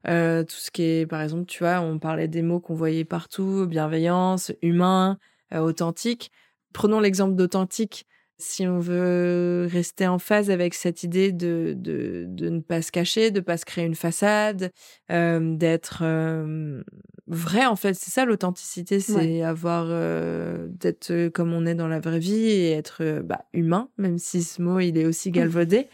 Euh, 0.07 0.43
tout 0.43 0.55
ce 0.55 0.71
qui 0.71 0.83
est, 0.83 1.05
par 1.05 1.21
exemple, 1.21 1.45
tu 1.45 1.59
vois, 1.59 1.81
on 1.81 1.99
parlait 1.99 2.27
des 2.27 2.41
mots 2.41 2.59
qu'on 2.59 2.75
voyait 2.75 3.05
partout, 3.05 3.65
bienveillance, 3.67 4.51
humain, 4.61 5.17
euh, 5.53 5.59
authentique. 5.59 6.31
Prenons 6.73 6.99
l'exemple 6.99 7.35
d'authentique 7.35 8.05
si 8.39 8.65
on 8.65 8.79
veut 8.79 9.67
rester 9.69 10.07
en 10.07 10.17
phase 10.17 10.49
avec 10.49 10.73
cette 10.73 11.03
idée 11.03 11.33
de, 11.33 11.73
de, 11.77 12.25
de 12.27 12.49
ne 12.49 12.61
pas 12.61 12.81
se 12.81 12.91
cacher, 12.91 13.31
de 13.31 13.41
pas 13.41 13.57
se 13.57 13.65
créer 13.65 13.85
une 13.85 13.95
façade, 13.95 14.71
euh, 15.11 15.55
d'être 15.57 15.99
euh, 16.03 16.81
vrai 17.29 17.65
en 17.65 17.75
fait, 17.75 17.93
c'est 17.93 18.09
ça 18.09 18.25
l'authenticité, 18.25 18.99
c'est 18.99 19.43
avoir 19.43 19.85
euh, 19.87 20.67
d'être 20.69 21.11
euh, 21.11 21.29
comme 21.29 21.53
on 21.53 21.65
est 21.65 21.75
dans 21.75 21.87
la 21.87 21.99
vraie 21.99 22.19
vie 22.19 22.49
et 22.49 22.71
être 22.71 22.97
euh, 23.01 23.21
bah, 23.21 23.45
humain, 23.53 23.89
même 23.97 24.17
si 24.17 24.43
ce 24.43 24.61
mot 24.61 24.79
il 24.79 24.97
est 24.97 25.05
aussi 25.05 25.31
galvaudé. 25.31 25.87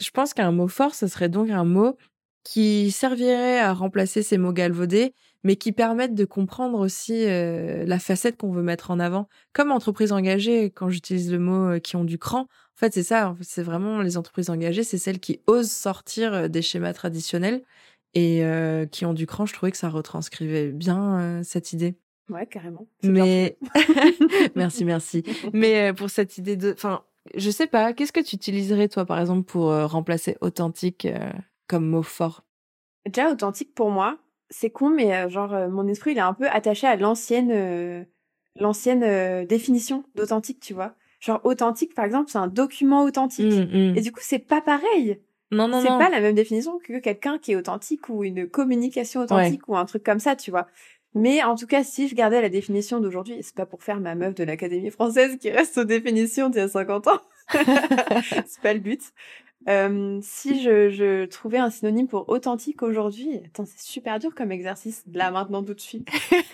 Je 0.00 0.10
pense 0.10 0.34
qu'un 0.34 0.50
mot 0.50 0.68
fort, 0.68 0.94
ce 0.94 1.06
serait 1.06 1.28
donc 1.28 1.50
un 1.50 1.64
mot 1.64 1.96
qui 2.42 2.90
servirait 2.90 3.60
à 3.60 3.72
remplacer 3.72 4.22
ces 4.22 4.36
mots 4.36 4.52
galvaudés 4.52 5.14
mais 5.42 5.56
qui 5.56 5.72
permettent 5.72 6.14
de 6.14 6.26
comprendre 6.26 6.78
aussi 6.78 7.24
euh, 7.24 7.84
la 7.86 7.98
facette 7.98 8.36
qu'on 8.36 8.52
veut 8.52 8.62
mettre 8.62 8.90
en 8.90 9.00
avant. 9.00 9.26
Comme 9.54 9.72
entreprise 9.72 10.12
engagée, 10.12 10.70
quand 10.70 10.90
j'utilise 10.90 11.32
le 11.32 11.38
mot 11.38 11.80
qui 11.80 11.96
ont 11.96 12.04
du 12.04 12.18
cran, 12.18 12.40
en 12.40 12.76
fait, 12.76 12.92
c'est 12.92 13.02
ça, 13.02 13.34
c'est 13.40 13.62
vraiment 13.62 14.02
les 14.02 14.18
entreprises 14.18 14.50
engagées, 14.50 14.84
c'est 14.84 14.98
celles 14.98 15.18
qui 15.18 15.40
osent 15.46 15.70
sortir 15.70 16.50
des 16.50 16.60
schémas 16.60 16.92
traditionnels 16.92 17.62
et 18.14 18.42
qui 18.90 19.06
ont 19.06 19.14
du 19.14 19.26
cran. 19.26 19.46
Je 19.46 19.54
trouvais 19.54 19.70
que 19.70 19.78
ça 19.78 19.88
retranscrivait 19.88 20.68
bien 20.68 21.42
cette 21.42 21.72
idée. 21.72 21.96
Ouais, 22.28 22.46
carrément. 22.46 22.86
Mais 23.02 23.58
merci, 24.54 24.84
merci. 24.84 25.24
Mais 25.52 25.92
pour 25.92 26.10
cette 26.10 26.38
idée 26.38 26.56
de, 26.56 26.72
enfin, 26.72 27.02
je 27.36 27.50
sais 27.50 27.66
pas, 27.66 27.92
qu'est-ce 27.92 28.12
que 28.12 28.20
tu 28.20 28.36
utiliserais 28.36 28.88
toi, 28.88 29.04
par 29.04 29.20
exemple, 29.20 29.44
pour 29.44 29.72
remplacer 29.88 30.36
authentique 30.40 31.08
comme 31.66 31.86
mot 31.86 32.02
fort? 32.02 32.44
Déjà, 33.06 33.30
authentique 33.30 33.74
pour 33.74 33.90
moi, 33.90 34.18
c'est 34.50 34.70
con, 34.70 34.90
mais 34.90 35.14
euh, 35.14 35.28
genre 35.28 35.54
euh, 35.54 35.68
mon 35.68 35.86
esprit 35.86 36.12
il 36.12 36.18
est 36.18 36.20
un 36.20 36.34
peu 36.34 36.48
attaché 36.48 36.86
à 36.86 36.96
l'ancienne 36.96 37.50
euh, 37.52 38.04
l'ancienne 38.56 39.46
définition 39.46 40.04
d'authentique, 40.16 40.60
tu 40.60 40.74
vois. 40.74 40.94
Genre 41.20 41.40
authentique, 41.44 41.94
par 41.94 42.04
exemple, 42.04 42.30
c'est 42.30 42.38
un 42.38 42.48
document 42.48 43.04
authentique. 43.04 43.52
Mmh, 43.52 43.92
mmh. 43.92 43.96
Et 43.96 44.00
du 44.00 44.10
coup, 44.10 44.20
c'est 44.22 44.38
pas 44.38 44.60
pareil. 44.60 45.20
Non, 45.50 45.66
non, 45.66 45.80
C'est 45.80 45.88
pas 45.88 46.10
la 46.10 46.20
même 46.20 46.34
définition 46.34 46.78
que 46.78 46.98
quelqu'un 47.00 47.38
qui 47.38 47.52
est 47.52 47.56
authentique 47.56 48.08
ou 48.08 48.22
une 48.22 48.48
communication 48.48 49.22
authentique 49.22 49.68
ou 49.68 49.76
un 49.76 49.84
truc 49.84 50.04
comme 50.04 50.20
ça, 50.20 50.36
tu 50.36 50.50
vois. 50.50 50.68
Mais 51.14 51.42
en 51.42 51.56
tout 51.56 51.66
cas, 51.66 51.82
si 51.82 52.06
je 52.06 52.14
gardais 52.14 52.40
la 52.40 52.48
définition 52.48 53.00
d'aujourd'hui, 53.00 53.38
c'est 53.42 53.54
pas 53.54 53.66
pour 53.66 53.82
faire 53.82 53.98
ma 53.98 54.14
meuf 54.14 54.34
de 54.34 54.44
l'Académie 54.44 54.90
française 54.90 55.38
qui 55.38 55.50
reste 55.50 55.76
aux 55.78 55.84
définitions 55.84 56.50
d'il 56.50 56.58
y 56.58 56.62
a 56.62 56.68
50 56.68 57.08
ans. 57.08 57.20
c'est 57.50 58.60
pas 58.62 58.74
le 58.74 58.78
but. 58.78 59.02
Euh, 59.68 60.20
si 60.22 60.62
je, 60.62 60.88
je, 60.88 61.26
trouvais 61.26 61.58
un 61.58 61.68
synonyme 61.68 62.06
pour 62.06 62.28
authentique 62.28 62.82
aujourd'hui, 62.82 63.40
attends, 63.44 63.66
c'est 63.66 63.80
super 63.80 64.18
dur 64.18 64.34
comme 64.34 64.52
exercice, 64.52 65.04
là 65.12 65.30
maintenant 65.30 65.62
tout 65.62 65.74
de 65.74 65.80
suite. 65.80 66.08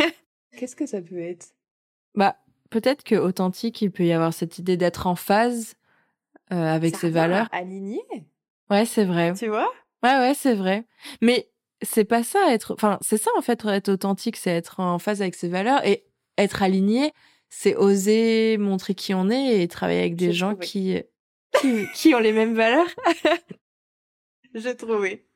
Qu'est-ce 0.57 0.75
que 0.75 0.87
ça 0.87 1.01
peut 1.01 1.21
être? 1.21 1.49
Bah, 2.15 2.37
peut-être 2.71 3.05
que 3.05 3.15
authentique, 3.15 3.81
il 3.83 3.93
peut 3.93 4.05
y 4.05 4.13
avoir 4.13 4.33
cette 4.33 4.59
idée 4.59 4.77
d'être 4.77 5.07
en 5.07 5.15
phase 5.15 5.75
euh, 6.53 6.57
avec 6.57 6.97
ses 6.97 7.11
valeurs. 7.11 7.49
Aligné. 7.53 8.01
Ouais, 8.71 8.85
c'est 8.85 9.05
vrai. 9.05 9.33
Tu 9.35 9.49
vois? 9.49 9.71
Ouais, 10.03 10.17
ouais, 10.19 10.35
c'est 10.35 10.55
vrai. 10.55 10.85
Mais 11.23 11.49
c'est 11.83 12.05
pas 12.05 12.23
ça 12.23 12.53
être. 12.53 12.75
Enfin, 12.75 12.99
c'est 13.01 13.19
ça 13.19 13.31
en 13.37 13.43
fait 13.43 13.65
être 13.65 13.91
authentique, 13.91 14.37
c'est 14.37 14.51
être 14.51 14.81
en 14.81 14.99
phase 14.99 15.23
avec 15.23 15.35
ses 15.35 15.49
valeurs 15.49 15.85
et 15.87 16.05
être 16.39 16.63
aligné, 16.63 17.13
c'est 17.49 17.77
oser 17.77 18.57
montrer 18.59 18.95
qui 18.95 19.15
on 19.15 19.31
est 19.31 19.63
et 19.63 19.69
travailler 19.69 20.01
avec 20.01 20.17
des 20.17 20.33
gens 20.33 20.55
qui 20.55 21.03
qui, 21.95 22.15
ont 22.15 22.19
les 22.19 22.33
mêmes 22.33 22.55
valeurs. 22.55 22.89
J'ai 24.55 24.77
trouvé. 24.77 25.27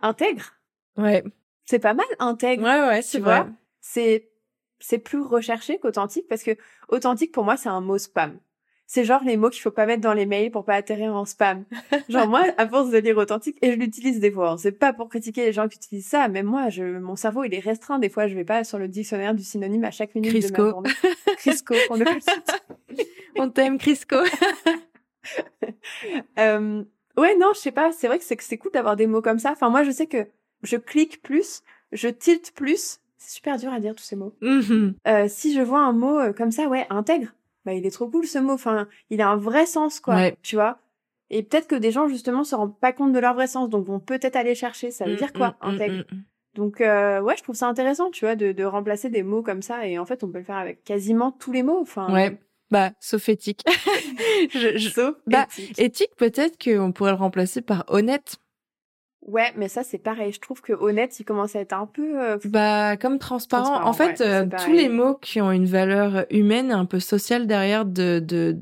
Intègre. 0.00 0.54
Ouais. 0.96 1.24
C'est 1.64 1.78
pas 1.78 1.94
mal, 1.94 2.06
intègre. 2.18 2.62
Ouais, 2.62 2.88
ouais, 2.88 3.02
c'est 3.02 3.18
vrai. 3.18 3.46
C'est, 3.80 4.30
c'est 4.78 4.98
plus 4.98 5.20
recherché 5.20 5.78
qu'authentique 5.78 6.26
parce 6.28 6.42
que 6.42 6.56
authentique 6.88 7.32
pour 7.32 7.44
moi, 7.44 7.56
c'est 7.56 7.68
un 7.68 7.80
mot 7.80 7.98
spam. 7.98 8.38
C'est 8.90 9.04
genre 9.04 9.22
les 9.22 9.36
mots 9.36 9.50
qu'il 9.50 9.60
faut 9.60 9.70
pas 9.70 9.84
mettre 9.84 10.00
dans 10.00 10.14
les 10.14 10.24
mails 10.24 10.50
pour 10.50 10.64
pas 10.64 10.72
atterrir 10.72 11.14
en 11.14 11.26
spam. 11.26 11.66
Genre 12.08 12.26
moi, 12.26 12.46
à 12.56 12.66
force 12.66 12.88
de 12.88 12.96
lire 12.96 13.18
authentique, 13.18 13.58
et 13.60 13.72
je 13.72 13.76
l'utilise 13.76 14.18
des 14.18 14.30
fois. 14.30 14.52
Hein. 14.52 14.56
C'est 14.56 14.72
pas 14.72 14.94
pour 14.94 15.10
critiquer 15.10 15.44
les 15.44 15.52
gens 15.52 15.68
qui 15.68 15.76
utilisent 15.76 16.06
ça, 16.06 16.26
mais 16.28 16.42
moi, 16.42 16.70
je, 16.70 16.98
mon 16.98 17.14
cerveau, 17.14 17.44
il 17.44 17.52
est 17.52 17.58
restreint. 17.58 17.98
Des 17.98 18.08
fois, 18.08 18.28
je 18.28 18.34
vais 18.34 18.46
pas 18.46 18.64
sur 18.64 18.78
le 18.78 18.88
dictionnaire 18.88 19.34
du 19.34 19.44
synonyme 19.44 19.84
à 19.84 19.90
chaque 19.90 20.14
minute 20.14 20.30
Crisco. 20.30 20.56
de 20.56 20.62
ma 20.62 20.70
journée. 20.70 20.90
Crisco, 21.36 21.74
on, 21.90 21.98
on 23.36 23.50
t'aime, 23.50 23.76
Crisco. 23.76 24.16
euh, 26.38 26.82
ouais, 27.18 27.36
non, 27.36 27.50
je 27.54 27.58
sais 27.58 27.72
pas. 27.72 27.92
C'est 27.92 28.06
vrai 28.06 28.18
que 28.18 28.24
c'est 28.24 28.56
cool 28.56 28.72
d'avoir 28.72 28.96
des 28.96 29.06
mots 29.06 29.20
comme 29.20 29.38
ça. 29.38 29.52
Enfin, 29.52 29.68
moi, 29.68 29.82
je 29.82 29.90
sais 29.90 30.06
que 30.06 30.26
je 30.62 30.78
clique 30.78 31.22
plus, 31.22 31.62
je 31.92 32.08
tilte 32.08 32.52
plus. 32.54 33.00
C'est 33.18 33.34
super 33.34 33.58
dur 33.58 33.70
à 33.70 33.80
dire 33.80 33.94
tous 33.94 34.04
ces 34.04 34.16
mots. 34.16 34.34
Mm-hmm. 34.40 34.94
euh, 35.08 35.26
si 35.28 35.52
je 35.52 35.60
vois 35.60 35.80
un 35.80 35.92
mot 35.92 36.18
euh, 36.18 36.32
comme 36.32 36.52
ça, 36.52 36.68
ouais, 36.68 36.86
intègre. 36.88 37.34
Bah, 37.68 37.74
il 37.74 37.84
est 37.84 37.90
trop 37.90 38.08
cool 38.08 38.26
ce 38.26 38.38
mot. 38.38 38.54
Enfin, 38.54 38.88
il 39.10 39.20
a 39.20 39.28
un 39.28 39.36
vrai 39.36 39.66
sens, 39.66 40.00
quoi. 40.00 40.30
Tu 40.40 40.56
vois. 40.56 40.78
Et 41.28 41.42
peut-être 41.42 41.68
que 41.68 41.74
des 41.74 41.90
gens 41.90 42.08
justement 42.08 42.42
se 42.42 42.54
rendent 42.54 42.78
pas 42.80 42.94
compte 42.94 43.12
de 43.12 43.18
leur 43.18 43.34
vrai 43.34 43.46
sens, 43.46 43.68
donc 43.68 43.84
vont 43.84 44.00
peut-être 44.00 44.36
aller 44.36 44.54
chercher. 44.54 44.90
Ça 44.90 45.04
veut 45.04 45.16
dire 45.16 45.34
quoi, 45.34 45.48
mm, 45.48 45.66
mm, 45.66 45.74
intègre 45.74 46.04
Donc 46.54 46.80
euh, 46.80 47.20
ouais, 47.20 47.36
je 47.36 47.42
trouve 47.42 47.56
ça 47.56 47.68
intéressant, 47.68 48.10
tu 48.10 48.24
vois, 48.24 48.36
de, 48.36 48.52
de 48.52 48.64
remplacer 48.64 49.10
des 49.10 49.22
mots 49.22 49.42
comme 49.42 49.60
ça. 49.60 49.86
Et 49.86 49.98
en 49.98 50.06
fait, 50.06 50.24
on 50.24 50.28
peut 50.28 50.38
le 50.38 50.44
faire 50.44 50.56
avec 50.56 50.82
quasiment 50.82 51.30
tous 51.30 51.52
les 51.52 51.62
mots. 51.62 51.78
Enfin. 51.78 52.10
Ouais. 52.10 52.38
Bah, 52.70 52.92
sauf 53.00 53.28
éthique. 53.28 53.62
je, 54.54 54.78
je... 54.78 54.88
Sauf 54.88 55.16
bah, 55.26 55.46
éthique. 55.76 56.16
peut-être 56.16 56.56
qu'on 56.56 56.92
pourrait 56.92 57.12
le 57.12 57.18
remplacer 57.18 57.60
par 57.60 57.84
honnête. 57.88 58.38
Ouais, 59.28 59.52
mais 59.56 59.68
ça 59.68 59.82
c'est 59.84 59.98
pareil. 59.98 60.32
Je 60.32 60.40
trouve 60.40 60.62
que 60.62 60.72
honnête, 60.72 61.20
il 61.20 61.24
commence 61.24 61.54
à 61.54 61.60
être 61.60 61.74
un 61.74 61.86
peu. 61.86 62.18
Euh, 62.18 62.38
bah, 62.46 62.96
comme 62.96 63.18
transparent. 63.18 63.86
en 63.86 63.92
fait, 63.92 64.22
euh, 64.22 64.46
tous 64.64 64.72
les 64.72 64.88
mots 64.88 65.16
qui 65.20 65.42
ont 65.42 65.52
une 65.52 65.66
valeur 65.66 66.24
humaine, 66.30 66.72
un 66.72 66.86
peu 66.86 66.98
sociale 66.98 67.46
derrière, 67.46 67.84
de, 67.84 68.20
de 68.20 68.56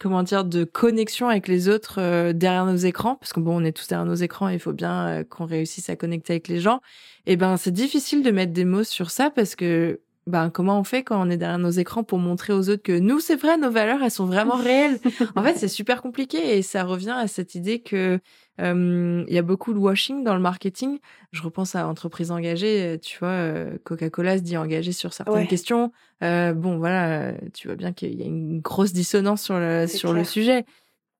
comment 0.00 0.22
dire, 0.22 0.46
de 0.46 0.64
connexion 0.64 1.28
avec 1.28 1.46
les 1.46 1.68
autres 1.68 2.00
euh, 2.00 2.32
derrière 2.32 2.64
nos 2.64 2.76
écrans, 2.76 3.16
parce 3.16 3.34
que 3.34 3.40
bon, 3.40 3.60
on 3.60 3.64
est 3.64 3.72
tous 3.72 3.86
derrière 3.86 4.06
nos 4.06 4.14
écrans, 4.14 4.48
il 4.48 4.58
faut 4.58 4.72
bien 4.72 5.24
qu'on 5.28 5.44
réussisse 5.44 5.90
à 5.90 5.96
connecter 5.96 6.32
avec 6.32 6.48
les 6.48 6.58
gens. 6.58 6.80
Et 7.26 7.32
eh 7.32 7.36
ben, 7.36 7.58
c'est 7.58 7.72
difficile 7.72 8.22
de 8.22 8.30
mettre 8.30 8.54
des 8.54 8.64
mots 8.64 8.84
sur 8.84 9.10
ça 9.10 9.28
parce 9.28 9.56
que 9.56 10.00
ben 10.26 10.50
comment 10.50 10.80
on 10.80 10.84
fait 10.84 11.04
quand 11.04 11.24
on 11.24 11.30
est 11.30 11.36
derrière 11.36 11.58
nos 11.58 11.70
écrans 11.70 12.02
pour 12.02 12.18
montrer 12.18 12.52
aux 12.52 12.68
autres 12.68 12.82
que 12.82 12.98
nous 12.98 13.20
c'est 13.20 13.36
vrai 13.36 13.56
nos 13.58 13.70
valeurs 13.70 14.02
elles 14.02 14.10
sont 14.10 14.26
vraiment 14.26 14.56
réelles? 14.56 14.98
En 15.36 15.42
fait 15.42 15.54
c'est 15.56 15.68
super 15.68 16.02
compliqué 16.02 16.58
et 16.58 16.62
ça 16.62 16.82
revient 16.82 17.14
à 17.16 17.28
cette 17.28 17.54
idée 17.54 17.80
que 17.80 18.18
il 18.58 19.34
y 19.34 19.38
a 19.38 19.42
beaucoup 19.42 19.74
de 19.74 19.78
washing 19.78 20.24
dans 20.24 20.34
le 20.34 20.40
marketing. 20.40 20.98
Je 21.30 21.42
repense 21.42 21.76
à 21.76 21.86
entreprises 21.86 22.32
engagées 22.32 22.98
tu 23.00 23.18
vois 23.18 23.28
euh, 23.28 23.78
Coca-Cola 23.84 24.38
se 24.38 24.42
dit 24.42 24.56
engagé 24.56 24.90
sur 24.90 25.12
certaines 25.12 25.46
questions. 25.46 25.92
Euh, 26.24 26.54
bon 26.54 26.78
voilà 26.78 27.34
tu 27.54 27.68
vois 27.68 27.76
bien 27.76 27.92
qu'il 27.92 28.18
y 28.18 28.22
a 28.22 28.26
une 28.26 28.60
grosse 28.60 28.92
dissonance 28.92 29.42
sur 29.42 29.58
le 29.60 29.86
sur 29.86 30.12
le 30.12 30.24
sujet. 30.24 30.64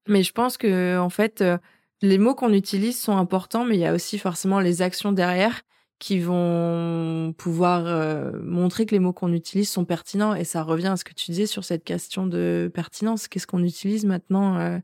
Mais 0.08 0.24
je 0.24 0.32
pense 0.32 0.56
que 0.56 0.98
en 0.98 1.10
fait 1.10 1.42
euh, 1.42 1.58
les 2.02 2.18
mots 2.18 2.34
qu'on 2.34 2.52
utilise 2.52 2.98
sont 2.98 3.16
importants 3.16 3.64
mais 3.64 3.76
il 3.76 3.80
y 3.80 3.86
a 3.86 3.94
aussi 3.94 4.18
forcément 4.18 4.58
les 4.58 4.82
actions 4.82 5.12
derrière 5.12 5.62
qui 5.98 6.20
vont 6.20 7.34
pouvoir 7.38 7.86
euh, 7.86 8.32
montrer 8.42 8.84
que 8.84 8.92
les 8.92 8.98
mots 8.98 9.12
qu'on 9.12 9.32
utilise 9.32 9.70
sont 9.70 9.84
pertinents. 9.84 10.34
Et 10.34 10.44
ça 10.44 10.62
revient 10.62 10.88
à 10.88 10.96
ce 10.96 11.04
que 11.04 11.14
tu 11.14 11.30
disais 11.30 11.46
sur 11.46 11.64
cette 11.64 11.84
question 11.84 12.26
de 12.26 12.70
pertinence. 12.72 13.28
Qu'est-ce 13.28 13.46
qu'on 13.46 13.64
utilise 13.64 14.04
maintenant 14.04 14.58
euh, 14.58 14.78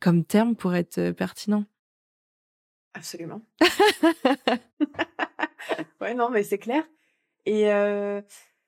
comme 0.00 0.24
terme 0.24 0.56
pour 0.56 0.74
être 0.74 0.98
euh, 0.98 1.12
pertinent? 1.12 1.64
Absolument. 2.94 3.42
ouais, 6.00 6.14
non, 6.14 6.30
mais 6.30 6.42
c'est 6.42 6.58
clair. 6.58 6.82
Et 7.46 7.66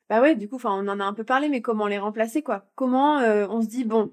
bah 0.08 0.20
ouais, 0.20 0.36
du 0.36 0.48
coup, 0.48 0.56
enfin, 0.56 0.72
on 0.72 0.88
en 0.88 1.00
a 1.00 1.04
un 1.04 1.12
peu 1.12 1.24
parlé, 1.24 1.48
mais 1.48 1.60
comment 1.60 1.86
les 1.86 1.98
remplacer, 1.98 2.42
quoi? 2.42 2.70
Comment 2.76 3.18
on 3.18 3.60
se 3.60 3.66
dit 3.66 3.84
bon, 3.84 4.12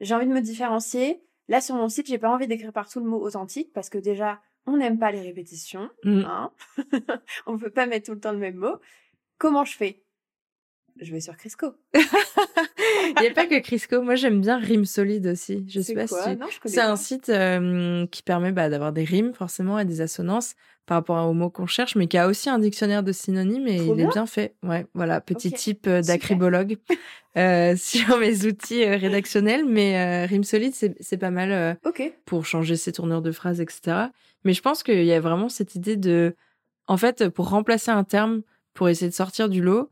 j'ai 0.00 0.14
envie 0.14 0.26
de 0.26 0.32
me 0.32 0.40
différencier. 0.40 1.22
Là, 1.48 1.60
sur 1.60 1.74
mon 1.74 1.88
site, 1.88 2.06
j'ai 2.06 2.18
pas 2.18 2.30
envie 2.30 2.46
d'écrire 2.46 2.72
partout 2.72 3.00
le 3.00 3.06
mot 3.06 3.20
authentique 3.20 3.72
parce 3.72 3.90
que 3.90 3.98
déjà, 3.98 4.40
on 4.66 4.76
n'aime 4.76 4.98
pas 4.98 5.10
les 5.12 5.22
répétitions, 5.22 5.90
mmh. 6.04 6.24
hein 6.26 6.52
on 7.46 7.54
ne 7.54 7.58
peut 7.58 7.70
pas 7.70 7.86
mettre 7.86 8.06
tout 8.06 8.14
le 8.14 8.20
temps 8.20 8.32
le 8.32 8.38
même 8.38 8.56
mot. 8.56 8.76
Comment 9.38 9.64
je 9.64 9.76
fais? 9.76 10.05
Je 11.00 11.12
vais 11.12 11.20
sur 11.20 11.36
Crisco. 11.36 11.74
Il 11.94 13.20
n'y 13.20 13.28
a 13.28 13.32
pas 13.32 13.46
que 13.46 13.60
Crisco. 13.60 14.02
Moi, 14.02 14.14
j'aime 14.14 14.40
bien 14.40 14.58
Rime 14.58 14.84
Solide 14.84 15.26
aussi. 15.26 15.64
Je 15.68 15.80
sais 15.80 15.94
pas 15.94 16.06
si 16.06 16.14
c'est 16.64 16.80
un 16.80 16.96
site 16.96 17.28
euh, 17.28 18.06
qui 18.06 18.22
permet 18.22 18.52
bah, 18.52 18.68
d'avoir 18.68 18.92
des 18.92 19.04
rimes 19.04 19.34
forcément 19.34 19.78
et 19.78 19.84
des 19.84 20.00
assonances 20.00 20.54
par 20.86 20.98
rapport 20.98 21.28
aux 21.28 21.34
mots 21.34 21.50
qu'on 21.50 21.66
cherche, 21.66 21.96
mais 21.96 22.06
qui 22.06 22.16
a 22.16 22.28
aussi 22.28 22.48
un 22.48 22.60
dictionnaire 22.60 23.02
de 23.02 23.10
synonymes 23.10 23.66
et 23.66 23.76
il 23.76 24.00
est 24.00 24.06
bien 24.06 24.26
fait. 24.26 24.54
Ouais, 24.62 24.86
voilà, 24.94 25.20
petit 25.20 25.50
type 25.50 25.86
euh, 25.88 26.00
d'acribologue 26.00 26.76
euh, 27.36 27.74
sur 27.76 28.18
mes 28.18 28.46
outils 28.46 28.84
euh, 28.84 28.96
rédactionnels, 28.96 29.64
mais 29.66 30.24
Rime 30.26 30.44
Solide, 30.44 30.74
c'est 30.74 31.18
pas 31.18 31.30
mal 31.30 31.76
pour 32.24 32.46
changer 32.46 32.76
ses 32.76 32.92
tournures 32.92 33.22
de 33.22 33.32
phrases, 33.32 33.60
etc. 33.60 33.96
Mais 34.44 34.52
je 34.52 34.62
pense 34.62 34.84
qu'il 34.84 35.04
y 35.04 35.12
a 35.12 35.20
vraiment 35.20 35.48
cette 35.48 35.74
idée 35.74 35.96
de, 35.96 36.36
en 36.86 36.96
fait, 36.96 37.28
pour 37.28 37.48
remplacer 37.48 37.90
un 37.90 38.04
terme, 38.04 38.42
pour 38.72 38.88
essayer 38.88 39.10
de 39.10 39.14
sortir 39.14 39.48
du 39.48 39.60
lot, 39.60 39.90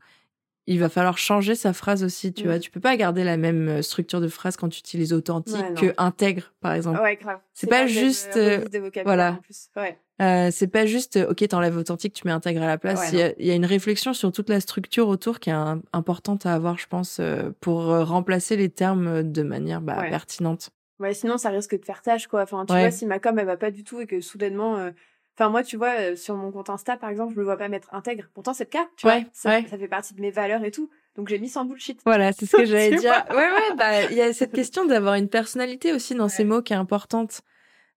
il 0.67 0.79
va 0.79 0.89
falloir 0.89 1.17
changer 1.17 1.53
sa 1.53 1.73
phrase 1.73 2.03
aussi, 2.03 2.33
tu 2.33 2.45
vois. 2.45 2.57
Tu 2.57 2.71
peux 2.71 2.79
pas 2.79 2.97
garder 2.97 3.23
la 3.23 3.37
même 3.37 3.67
euh, 3.67 3.81
structure 3.81 4.19
de 4.19 4.27
phrase 4.27 4.57
quand 4.57 4.69
tu 4.69 4.79
utilises 4.79 5.13
authentique 5.13 5.75
que 5.75 5.93
intègre, 5.97 6.53
par 6.59 6.73
exemple. 6.73 7.01
Ouais, 7.01 7.15
grave. 7.17 7.39
C'est 7.53 7.69
pas, 7.69 7.85
juste, 7.85 8.35
euh, 8.35 8.65
voilà. 9.03 9.39
Ouais. 9.75 9.99
Euh, 10.21 10.49
c'est 10.51 10.67
pas 10.67 10.85
juste, 10.85 11.17
ok, 11.17 11.47
t'enlèves 11.47 11.77
authentique, 11.77 12.13
tu 12.13 12.25
mets 12.25 12.31
intègre 12.31 12.63
à 12.63 12.67
la 12.67 12.77
place. 12.77 13.11
il, 13.11 13.45
y 13.45 13.51
a, 13.51 13.55
une 13.55 13.65
réflexion 13.65 14.13
sur 14.13 14.31
toute 14.31 14.49
la 14.49 14.59
structure 14.59 15.07
autour 15.07 15.39
qui 15.39 15.51
est 15.51 15.55
importante 15.93 16.45
à 16.45 16.53
avoir, 16.53 16.79
je 16.79 16.87
pense, 16.87 17.19
euh, 17.19 17.51
pour 17.59 17.85
remplacer 17.85 18.55
les 18.55 18.69
termes 18.69 19.23
de 19.23 19.43
manière 19.43 19.81
bah, 19.81 20.05
pertinente. 20.09 20.71
Ouais, 20.99 21.13
sinon 21.13 21.37
ça 21.37 21.49
risque 21.49 21.77
de 21.77 21.85
faire 21.85 22.01
tâche, 22.01 22.27
quoi. 22.27 22.41
Enfin, 22.43 22.65
tu 22.65 22.73
vois, 22.73 22.89
si 22.89 23.05
ma 23.05 23.19
com 23.19 23.37
elle 23.37 23.45
va 23.45 23.57
pas 23.57 23.71
du 23.71 23.83
tout 23.83 23.99
et 23.99 24.07
que 24.07 24.21
soudainement 24.21 24.89
Enfin, 25.37 25.49
moi, 25.49 25.63
tu 25.63 25.75
vois, 25.75 25.99
euh, 25.99 26.15
sur 26.15 26.35
mon 26.35 26.51
compte 26.51 26.69
Insta, 26.69 26.95
par 26.97 27.09
exemple, 27.09 27.33
je 27.33 27.39
me 27.39 27.43
vois 27.43 27.57
pas 27.57 27.67
mettre 27.67 27.93
intègre. 27.93 28.25
Pourtant, 28.33 28.53
c'est 28.53 28.63
le 28.63 28.69
cas, 28.69 28.87
tu 28.95 29.05
vois. 29.05 29.19
Ça, 29.33 29.61
fait 29.61 29.87
partie 29.87 30.13
de 30.13 30.21
mes 30.21 30.31
valeurs 30.31 30.63
et 30.63 30.71
tout. 30.71 30.89
Donc, 31.15 31.27
j'ai 31.27 31.39
mis 31.39 31.49
sans 31.49 31.65
bullshit. 31.65 31.99
Voilà, 32.05 32.31
c'est 32.31 32.45
ce 32.45 32.55
que 32.55 32.65
j'allais 32.65 32.95
dire. 32.95 33.25
Ouais, 33.29 33.35
ouais, 33.35 33.75
bah, 33.77 34.03
il 34.05 34.15
y 34.15 34.21
a 34.21 34.31
cette 34.33 34.51
question 34.53 34.85
d'avoir 34.85 35.15
une 35.15 35.29
personnalité 35.29 35.93
aussi 35.93 36.15
dans 36.15 36.29
ces 36.29 36.45
mots 36.45 36.61
qui 36.61 36.73
est 36.73 36.77
importante. 36.77 37.41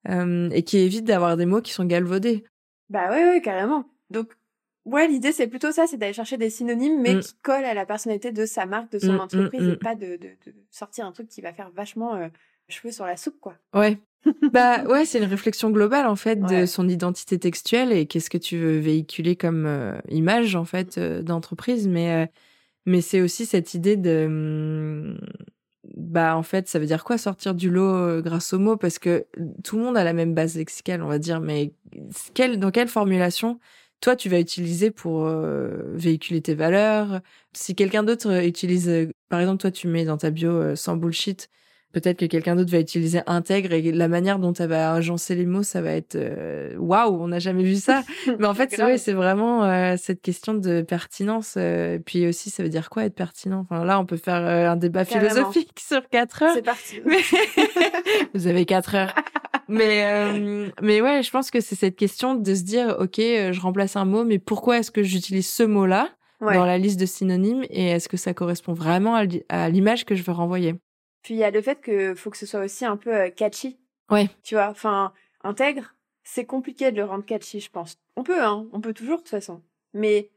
Euh, 0.08 0.48
et 0.50 0.62
qui 0.62 0.78
évite 0.78 1.04
d'avoir 1.04 1.36
des 1.36 1.44
mots 1.44 1.60
qui 1.60 1.72
sont 1.72 1.84
galvaudés. 1.84 2.44
Bah 2.88 3.10
ouais, 3.10 3.28
ouais, 3.28 3.42
carrément. 3.42 3.84
Donc, 4.10 4.32
ouais, 4.84 5.06
l'idée, 5.08 5.32
c'est 5.32 5.48
plutôt 5.48 5.72
ça, 5.72 5.86
c'est 5.86 5.96
d'aller 5.96 6.12
chercher 6.12 6.38
des 6.38 6.50
synonymes, 6.50 7.00
mais 7.02 7.16
mm. 7.16 7.20
qui 7.20 7.34
collent 7.42 7.64
à 7.64 7.74
la 7.74 7.84
personnalité 7.84 8.32
de 8.32 8.46
sa 8.46 8.64
marque, 8.64 8.90
de 8.92 8.98
son 8.98 9.14
mm, 9.14 9.20
entreprise, 9.20 9.62
mm, 9.62 9.70
et 9.70 9.76
pas 9.76 9.94
de, 9.94 10.16
de, 10.16 10.28
de, 10.46 10.54
sortir 10.70 11.04
un 11.04 11.12
truc 11.12 11.28
qui 11.28 11.40
va 11.40 11.52
faire 11.52 11.70
vachement 11.70 12.14
euh, 12.14 12.28
cheveux 12.68 12.92
sur 12.92 13.04
la 13.04 13.16
soupe, 13.16 13.38
quoi. 13.40 13.54
Ouais. 13.74 13.98
Bah 14.52 14.82
ouais, 14.84 15.04
c'est 15.04 15.18
une 15.18 15.24
réflexion 15.24 15.70
globale 15.70 16.06
en 16.06 16.16
fait 16.16 16.36
de 16.40 16.66
son 16.66 16.88
identité 16.88 17.38
textuelle 17.38 17.92
et 17.92 18.06
qu'est-ce 18.06 18.30
que 18.30 18.38
tu 18.38 18.58
veux 18.58 18.78
véhiculer 18.78 19.36
comme 19.36 19.66
euh, 19.66 19.98
image 20.08 20.56
en 20.56 20.64
fait 20.64 20.98
euh, 20.98 21.22
d'entreprise, 21.22 21.86
mais 21.88 22.24
euh, 22.24 22.26
mais 22.86 23.00
c'est 23.00 23.20
aussi 23.20 23.46
cette 23.46 23.74
idée 23.74 23.96
de 23.96 24.24
hum, 24.26 25.18
bah 25.96 26.36
en 26.36 26.42
fait 26.42 26.68
ça 26.68 26.78
veut 26.78 26.86
dire 26.86 27.04
quoi 27.04 27.18
sortir 27.18 27.54
du 27.54 27.70
lot 27.70 28.20
grâce 28.22 28.52
aux 28.52 28.58
mots? 28.58 28.76
Parce 28.76 28.98
que 28.98 29.26
tout 29.64 29.76
le 29.78 29.84
monde 29.84 29.96
a 29.96 30.04
la 30.04 30.12
même 30.12 30.34
base 30.34 30.56
lexicale 30.56 31.02
on 31.02 31.08
va 31.08 31.18
dire, 31.18 31.40
mais 31.40 31.72
quelle 32.34 32.58
dans 32.58 32.70
quelle 32.70 32.88
formulation 32.88 33.58
toi 34.00 34.16
tu 34.16 34.28
vas 34.28 34.40
utiliser 34.40 34.90
pour 34.90 35.28
véhiculer 35.94 36.40
tes 36.42 36.54
valeurs? 36.54 37.20
Si 37.52 37.74
quelqu'un 37.74 38.02
d'autre 38.04 38.44
utilise 38.44 39.08
par 39.28 39.40
exemple 39.40 39.60
toi 39.60 39.70
tu 39.70 39.88
mets 39.88 40.04
dans 40.04 40.16
ta 40.18 40.30
bio 40.30 40.74
sans 40.76 40.96
bullshit 40.96 41.50
Peut-être 41.92 42.18
que 42.18 42.26
quelqu'un 42.26 42.54
d'autre 42.54 42.70
va 42.70 42.80
utiliser 42.80 43.20
intègre 43.26 43.72
et 43.72 43.80
la 43.92 44.08
manière 44.08 44.38
dont 44.38 44.52
elle 44.52 44.68
va 44.68 44.92
agencer 44.92 45.34
les 45.34 45.46
mots, 45.46 45.62
ça 45.62 45.80
va 45.80 45.92
être 45.92 46.16
euh, 46.16 46.76
waouh, 46.76 47.18
on 47.18 47.28
n'a 47.28 47.38
jamais 47.38 47.62
vu 47.62 47.76
ça. 47.76 48.02
Mais 48.38 48.46
en 48.46 48.52
fait, 48.52 48.70
c'est 48.70 48.82
vrai, 48.82 48.98
c'est 48.98 49.14
vraiment 49.14 49.64
euh, 49.64 49.94
cette 49.96 50.20
question 50.20 50.52
de 50.52 50.82
pertinence. 50.82 51.54
Euh, 51.56 51.98
puis 52.04 52.26
aussi, 52.26 52.50
ça 52.50 52.62
veut 52.62 52.68
dire 52.68 52.90
quoi 52.90 53.04
être 53.04 53.14
pertinent? 53.14 53.60
Enfin 53.60 53.86
là, 53.86 53.98
on 53.98 54.04
peut 54.04 54.18
faire 54.18 54.34
un 54.34 54.76
débat 54.76 55.06
philosophique 55.06 55.80
sur 55.80 56.06
quatre 56.10 56.42
heures. 56.42 56.52
C'est 56.54 56.62
parti. 56.62 57.00
Vous 58.34 58.46
avez 58.46 58.66
quatre 58.66 58.94
heures. 58.94 59.14
mais 59.66 60.70
mais 60.82 61.00
ouais, 61.00 61.22
je 61.22 61.30
pense 61.30 61.50
que 61.50 61.60
c'est 61.60 61.74
cette 61.74 61.96
question 61.96 62.34
de 62.34 62.54
se 62.54 62.64
dire 62.64 62.96
ok, 62.98 63.16
je 63.16 63.60
remplace 63.60 63.96
un 63.96 64.04
mot, 64.04 64.24
mais 64.24 64.38
pourquoi 64.38 64.78
est-ce 64.78 64.90
que 64.90 65.02
j'utilise 65.02 65.48
ce 65.48 65.62
mot-là 65.62 66.10
dans 66.42 66.66
la 66.66 66.76
liste 66.76 67.00
de 67.00 67.06
synonymes 67.06 67.64
et 67.70 67.88
est-ce 67.88 68.10
que 68.10 68.18
ça 68.18 68.34
correspond 68.34 68.74
vraiment 68.74 69.18
à 69.48 69.68
l'image 69.70 70.04
que 70.04 70.14
je 70.14 70.22
veux 70.22 70.32
renvoyer? 70.32 70.74
Puis 71.28 71.34
il 71.34 71.40
y 71.40 71.44
a 71.44 71.50
le 71.50 71.60
fait 71.60 71.82
que 71.82 72.14
faut 72.14 72.30
que 72.30 72.38
ce 72.38 72.46
soit 72.46 72.60
aussi 72.60 72.86
un 72.86 72.96
peu 72.96 73.14
euh, 73.14 73.28
catchy. 73.28 73.76
Ouais. 74.10 74.30
Tu 74.42 74.54
vois, 74.54 74.68
enfin, 74.68 75.12
intègre, 75.44 75.94
c'est 76.24 76.46
compliqué 76.46 76.90
de 76.90 76.96
le 76.96 77.04
rendre 77.04 77.26
catchy, 77.26 77.60
je 77.60 77.70
pense. 77.70 77.98
On 78.16 78.22
peut, 78.22 78.42
hein, 78.42 78.66
on 78.72 78.80
peut 78.80 78.94
toujours 78.94 79.18
de 79.18 79.22
toute 79.24 79.28
façon. 79.28 79.60
Mais 79.92 80.30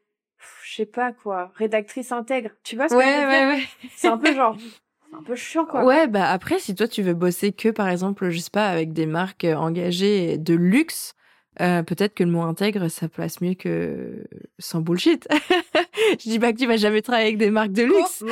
je 0.66 0.76
sais 0.76 0.86
pas 0.86 1.14
quoi, 1.14 1.54
rédactrice 1.56 2.12
intègre, 2.12 2.50
tu 2.64 2.76
vois 2.76 2.90
ce 2.90 2.96
ouais, 2.96 3.06
que 3.06 3.10
je 3.10 3.26
veux 3.26 3.30
ouais, 3.30 3.56
ouais. 3.56 3.64
C'est 3.96 4.10
un 4.10 4.18
peu 4.18 4.36
genre 4.36 4.58
un 5.18 5.24
peu 5.24 5.36
chiant 5.36 5.64
quoi. 5.64 5.86
Ouais, 5.86 6.08
bah 6.08 6.30
après 6.30 6.60
si 6.60 6.76
toi 6.76 6.90
tu 6.90 7.04
veux 7.04 7.14
bosser 7.14 7.54
que 7.54 7.70
par 7.70 7.88
exemple, 7.88 8.30
je 8.30 8.40
sais 8.40 8.50
pas 8.52 8.68
avec 8.68 8.92
des 8.92 9.06
marques 9.06 9.46
engagées 9.46 10.38
de 10.38 10.56
luxe, 10.56 11.14
euh, 11.60 11.84
peut-être 11.84 12.14
que 12.14 12.24
le 12.24 12.32
mot 12.32 12.42
intègre, 12.42 12.88
ça 12.88 13.10
place 13.10 13.42
mieux 13.42 13.56
que 13.56 14.24
sans 14.58 14.80
bullshit. 14.80 15.28
je 16.12 16.30
dis 16.30 16.40
pas 16.40 16.54
que 16.54 16.58
tu 16.58 16.66
vas 16.66 16.78
jamais 16.78 17.02
travailler 17.02 17.28
avec 17.28 17.38
des 17.38 17.52
marques 17.52 17.74
de 17.74 17.84
luxe. 17.84 18.24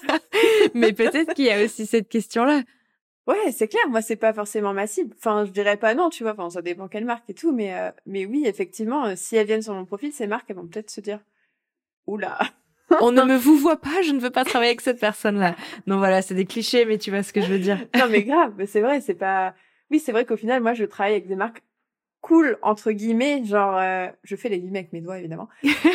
Mais 0.74 0.92
peut-être 0.92 1.34
qu'il 1.34 1.44
y 1.44 1.50
a 1.50 1.62
aussi 1.62 1.84
cette 1.84 2.08
question-là. 2.08 2.62
Ouais, 3.26 3.52
c'est 3.52 3.68
clair. 3.68 3.86
Moi, 3.90 4.00
c'est 4.00 4.16
pas 4.16 4.32
forcément 4.32 4.72
ma 4.72 4.86
cible. 4.86 5.14
Enfin, 5.18 5.44
je 5.44 5.50
dirais 5.50 5.76
pas 5.76 5.94
non, 5.94 6.08
tu 6.08 6.22
vois. 6.22 6.32
Enfin, 6.32 6.48
ça 6.48 6.62
dépend 6.62 6.88
quelle 6.88 7.04
marque 7.04 7.28
et 7.28 7.34
tout. 7.34 7.52
Mais, 7.52 7.74
euh, 7.74 7.90
mais 8.06 8.24
oui, 8.24 8.44
effectivement, 8.46 9.04
euh, 9.04 9.12
si 9.16 9.36
elles 9.36 9.46
viennent 9.46 9.60
sur 9.60 9.74
mon 9.74 9.84
profil, 9.84 10.12
ces 10.12 10.26
marques, 10.26 10.46
elles 10.48 10.56
vont 10.56 10.66
peut-être 10.66 10.90
se 10.90 11.02
dire, 11.02 11.20
oula. 12.06 12.38
On 13.02 13.12
ne 13.12 13.22
me 13.22 13.36
vous 13.36 13.58
voit 13.58 13.78
pas, 13.78 14.00
je 14.00 14.12
ne 14.12 14.20
veux 14.20 14.30
pas 14.30 14.46
travailler 14.46 14.70
avec 14.70 14.80
cette 14.80 14.98
personne-là. 14.98 15.54
Non, 15.86 15.98
voilà, 15.98 16.22
c'est 16.22 16.34
des 16.34 16.46
clichés, 16.46 16.86
mais 16.86 16.96
tu 16.96 17.10
vois 17.10 17.22
ce 17.22 17.34
que 17.34 17.42
je 17.42 17.48
veux 17.52 17.58
dire. 17.58 17.86
non, 17.94 18.06
mais 18.08 18.22
grave, 18.22 18.54
c'est 18.66 18.80
vrai, 18.80 19.02
c'est 19.02 19.14
pas. 19.14 19.54
Oui, 19.90 19.98
c'est 19.98 20.12
vrai 20.12 20.24
qu'au 20.24 20.38
final, 20.38 20.62
moi, 20.62 20.72
je 20.72 20.84
travaille 20.84 21.12
avec 21.12 21.28
des 21.28 21.36
marques 21.36 21.62
cool 22.28 22.58
entre 22.62 22.92
guillemets, 22.92 23.44
genre 23.44 23.76
euh, 23.76 24.06
je 24.22 24.36
fais 24.36 24.48
les 24.48 24.60
guillemets 24.60 24.80
avec 24.80 24.92
mes 24.92 25.00
doigts 25.00 25.18
évidemment, 25.18 25.48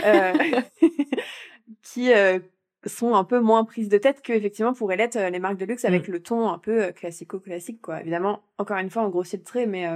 euh, 0.05 0.33
qui 1.83 2.11
euh, 2.11 2.39
sont 2.85 3.13
un 3.13 3.23
peu 3.23 3.39
moins 3.39 3.63
prises 3.63 3.87
de 3.87 3.97
tête 3.97 4.21
que 4.21 4.33
effectivement 4.33 4.73
pourraient 4.73 4.97
l'être 4.97 5.17
les 5.17 5.39
marques 5.39 5.57
de 5.57 5.65
luxe 5.65 5.85
avec 5.85 6.07
mm. 6.07 6.11
le 6.11 6.23
ton 6.23 6.49
un 6.49 6.57
peu 6.57 6.91
classico-classique 6.91 7.81
quoi. 7.81 8.01
Évidemment, 8.01 8.41
encore 8.57 8.77
une 8.77 8.89
fois, 8.89 9.03
on 9.03 9.09
grossit 9.09 9.39
le 9.39 9.45
trait, 9.45 9.65
mais 9.67 9.87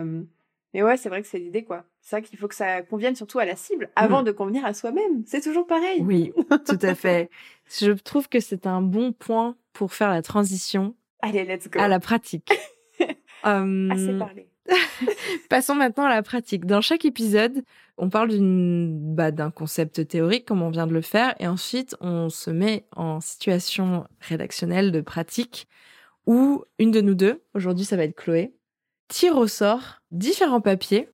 mais 0.73 0.83
ouais, 0.83 0.97
c'est 0.97 1.09
vrai 1.09 1.21
que 1.21 1.27
c'est 1.27 1.39
l'idée 1.39 1.63
quoi. 1.63 1.85
C'est 2.01 2.17
vrai 2.17 2.21
qu'il 2.21 2.37
faut 2.37 2.47
que 2.47 2.55
ça 2.55 2.83
convienne 2.83 3.15
surtout 3.15 3.39
à 3.39 3.45
la 3.45 3.55
cible 3.55 3.89
avant 3.95 4.21
mm. 4.21 4.25
de 4.25 4.31
convenir 4.31 4.65
à 4.65 4.73
soi-même. 4.73 5.23
C'est 5.25 5.41
toujours 5.41 5.65
pareil. 5.65 6.01
Oui, 6.03 6.31
tout 6.65 6.79
à 6.81 6.93
fait. 6.93 7.29
Je 7.79 7.91
trouve 7.91 8.29
que 8.29 8.39
c'est 8.39 8.67
un 8.67 8.81
bon 8.81 9.11
point 9.11 9.55
pour 9.73 9.93
faire 9.93 10.11
la 10.11 10.21
transition. 10.21 10.95
Allez, 11.21 11.43
let's 11.43 11.69
go. 11.69 11.79
À 11.79 11.87
la 11.87 11.99
pratique. 11.99 12.53
Assez 13.43 14.17
parlé. 14.17 14.47
Passons 15.49 15.75
maintenant 15.75 16.05
à 16.05 16.09
la 16.09 16.23
pratique. 16.23 16.65
Dans 16.65 16.81
chaque 16.81 17.05
épisode, 17.05 17.63
on 17.97 18.09
parle 18.09 18.29
d'une, 18.29 19.15
bah, 19.15 19.31
d'un 19.31 19.51
concept 19.51 20.07
théorique, 20.07 20.45
comme 20.45 20.61
on 20.61 20.69
vient 20.69 20.87
de 20.87 20.93
le 20.93 21.01
faire, 21.01 21.35
et 21.39 21.47
ensuite 21.47 21.95
on 21.99 22.29
se 22.29 22.49
met 22.49 22.85
en 22.95 23.19
situation 23.21 24.05
rédactionnelle 24.19 24.91
de 24.91 25.01
pratique 25.01 25.67
où 26.25 26.65
une 26.77 26.91
de 26.91 27.01
nous 27.01 27.15
deux, 27.15 27.41
aujourd'hui 27.53 27.85
ça 27.85 27.95
va 27.95 28.03
être 28.03 28.15
Chloé, 28.15 28.53
tire 29.07 29.37
au 29.37 29.47
sort 29.47 30.01
différents 30.11 30.61
papiers. 30.61 31.09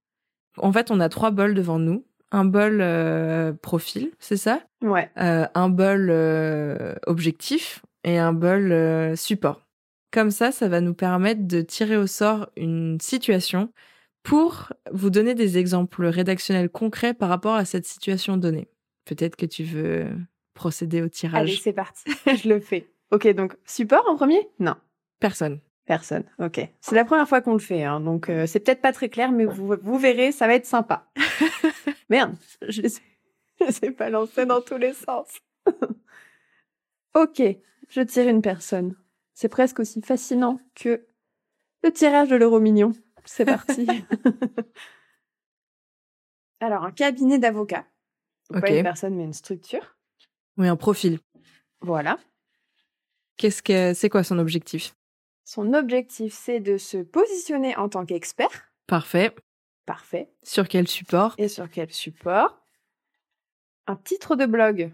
En 0.58 0.72
fait, 0.72 0.92
on 0.92 1.00
a 1.00 1.10
trois 1.10 1.32
bols 1.32 1.54
devant 1.54 1.80
nous. 1.80 2.06
Un 2.32 2.46
bol 2.46 2.80
euh, 2.82 3.54
profil, 3.54 4.12
c'est 4.20 4.38
ça? 4.38 4.62
Ouais. 4.82 5.10
Euh, 5.18 5.46
un 5.54 5.70
bol 5.70 6.10
euh, 6.10 6.96
objectif 7.06 7.84
et 8.04 8.18
un 8.18 8.34
bol 8.34 9.16
support. 9.16 9.63
Comme 10.14 10.30
ça, 10.30 10.52
ça 10.52 10.68
va 10.68 10.80
nous 10.80 10.94
permettre 10.94 11.48
de 11.48 11.62
tirer 11.62 11.98
au 11.98 12.06
sort 12.06 12.48
une 12.56 13.00
situation 13.02 13.74
pour 14.22 14.72
vous 14.92 15.10
donner 15.10 15.34
des 15.34 15.58
exemples 15.58 16.06
rédactionnels 16.06 16.70
concrets 16.70 17.16
par 17.16 17.30
rapport 17.30 17.56
à 17.56 17.66
cette 17.66 17.88
situation 17.88 18.38
donnée. 18.38 18.70
Peut-être 19.06 19.36
que 19.36 19.48
tu 19.48 19.64
veux 19.64 20.06
procéder 20.54 21.02
au 21.02 21.10
tirage. 21.10 21.50
Allez, 21.50 21.56
c'est 21.56 21.74
parti. 21.74 22.04
Je 22.28 22.48
le 22.48 22.60
fais. 22.60 22.88
Ok, 23.10 23.28
donc 23.30 23.56
support 23.66 24.08
en 24.08 24.16
premier? 24.16 24.48
Non. 24.60 24.76
Personne. 25.20 25.60
Personne. 25.88 26.26
Ok. 26.38 26.62
C'est 26.80 26.96
la 26.96 27.06
première 27.06 27.28
fois 27.28 27.42
qu'on 27.42 27.54
le 27.54 27.60
fait, 27.60 27.84
hein, 27.84 28.00
donc 28.00 28.30
euh, 28.30 28.46
c'est 28.46 28.60
peut-être 28.60 28.82
pas 28.82 28.94
très 28.94 29.10
clair, 29.10 29.32
mais 29.32 29.46
vous, 29.46 29.76
vous 29.82 29.98
verrez, 29.98 30.32
ça 30.32 30.46
va 30.46 30.54
être 30.54 30.68
sympa. 30.68 31.08
Merde, 32.10 32.36
je 32.68 32.84
je 33.60 33.72
sais 33.72 33.90
pas 33.90 34.12
lancer 34.12 34.46
dans 34.46 34.62
tous 34.62 34.78
les 34.78 34.94
sens. 34.94 35.28
ok, 37.16 37.42
je 37.90 38.02
tire 38.02 38.28
une 38.28 38.44
personne. 38.44 38.96
C'est 39.34 39.50
presque 39.50 39.80
aussi 39.80 40.02
fascinant 40.02 40.60
que 40.76 41.08
le 41.84 41.92
tirage 41.92 42.30
de 42.30 42.36
l'euro 42.36 42.60
mignon. 42.60 42.92
C'est 43.26 43.46
parti. 43.46 43.88
Alors, 46.60 46.84
un 46.84 46.92
cabinet 46.92 47.40
d'avocats. 47.40 47.86
Pas 48.50 48.70
une 48.70 48.84
personne, 48.84 49.16
mais 49.16 49.24
une 49.24 49.34
structure. 49.34 49.98
Oui, 50.58 50.68
un 50.68 50.76
profil. 50.76 51.20
Voilà. 51.82 52.20
Qu'est-ce 53.38 53.64
que 53.64 53.94
c'est 53.94 54.10
quoi 54.10 54.24
son 54.24 54.40
objectif? 54.40 54.96
Son 55.44 55.74
objectif, 55.74 56.34
c'est 56.34 56.60
de 56.60 56.78
se 56.78 56.98
positionner 56.98 57.76
en 57.76 57.90
tant 57.90 58.06
qu'expert. 58.06 58.72
Parfait. 58.88 59.36
Parfait. 59.86 60.32
Sur 60.44 60.68
quel 60.68 60.88
support? 60.88 61.36
Et 61.38 61.50
sur 61.50 61.70
quel 61.70 61.92
support? 61.92 62.62
Un 63.88 63.98
titre 63.98 64.36
de 64.36 64.46
blog. 64.46 64.94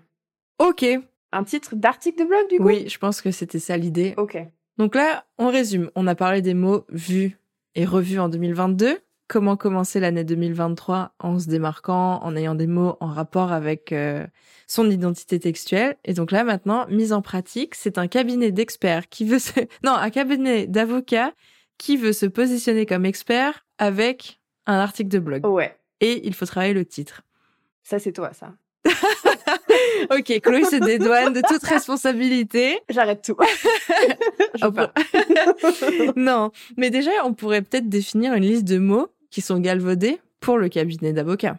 Ok 0.58 0.86
un 1.32 1.44
titre 1.44 1.76
d'article 1.76 2.20
de 2.20 2.26
blog 2.26 2.50
du 2.50 2.58
coup? 2.58 2.64
Oui, 2.64 2.90
je 2.90 2.98
pense 2.98 3.22
que 3.22 3.32
c'était 3.32 3.60
ça 3.60 3.78
l'idée. 3.78 4.14
Ok. 4.18 4.38
Donc 4.78 4.96
là, 4.96 5.26
on 5.38 5.50
résume. 5.50 5.92
On 5.96 6.08
a 6.08 6.16
parlé 6.16 6.42
des 6.42 6.54
mots 6.54 6.86
vus 6.90 7.38
et 7.76 7.86
revus 7.86 8.20
en 8.20 8.30
2022. 8.30 9.00
Comment 9.28 9.58
commencer 9.58 10.00
l'année 10.00 10.24
2023 10.24 11.14
en 11.20 11.38
se 11.38 11.48
démarquant, 11.48 12.20
en 12.24 12.36
ayant 12.36 12.56
des 12.56 12.66
mots 12.66 12.98
en 13.00 13.08
rapport 13.08 13.52
avec 13.52 13.92
euh, 13.92 14.26
son 14.66 14.90
identité 14.90 15.40
textuelle. 15.40 15.98
Et 16.04 16.14
donc 16.14 16.32
là, 16.32 16.44
maintenant, 16.44 16.88
mise 16.90 17.14
en 17.14 17.22
pratique, 17.22 17.76
c'est 17.76 18.00
un 18.00 18.08
cabinet 18.08 18.52
d'experts 18.52 19.08
qui 19.10 19.26
veut 19.26 19.38
se... 19.38 19.60
Non, 19.84 19.94
un 19.94 20.10
cabinet 20.10 20.66
d'avocats 20.66 21.34
qui 21.78 21.96
veut 21.96 22.14
se 22.14 22.26
positionner 22.26 22.86
comme 22.86 23.06
expert 23.06 23.66
avec 23.78 24.40
un 24.66 24.80
article 24.80 25.10
de 25.10 25.20
blog. 25.20 25.46
Ouais. 25.46 25.76
Et 26.02 26.26
il 26.26 26.34
faut 26.34 26.46
travailler 26.46 26.74
le 26.74 26.86
titre. 26.86 27.22
Ça, 27.84 28.00
c'est 28.00 28.14
toi, 28.14 28.32
ça. 28.34 28.54
ok, 30.12 30.40
Chloé 30.42 30.64
se 30.66 30.76
dédouane 30.76 31.34
de 31.34 31.42
toute 31.48 31.64
responsabilité. 31.64 32.80
J'arrête 32.90 33.24
tout. 33.24 33.38
non, 36.16 36.52
mais 36.78 36.90
déjà, 36.90 37.12
on 37.26 37.34
pourrait 37.34 37.62
peut-être 37.62 37.90
définir 37.90 38.34
une 38.34 38.44
liste 38.44 38.66
de 38.66 38.78
mots 38.78 39.08
qui 39.30 39.42
sont 39.42 39.60
galvaudés 39.60 40.20
pour 40.40 40.58
le 40.58 40.70
cabinet 40.70 41.14
d'avocats. 41.14 41.58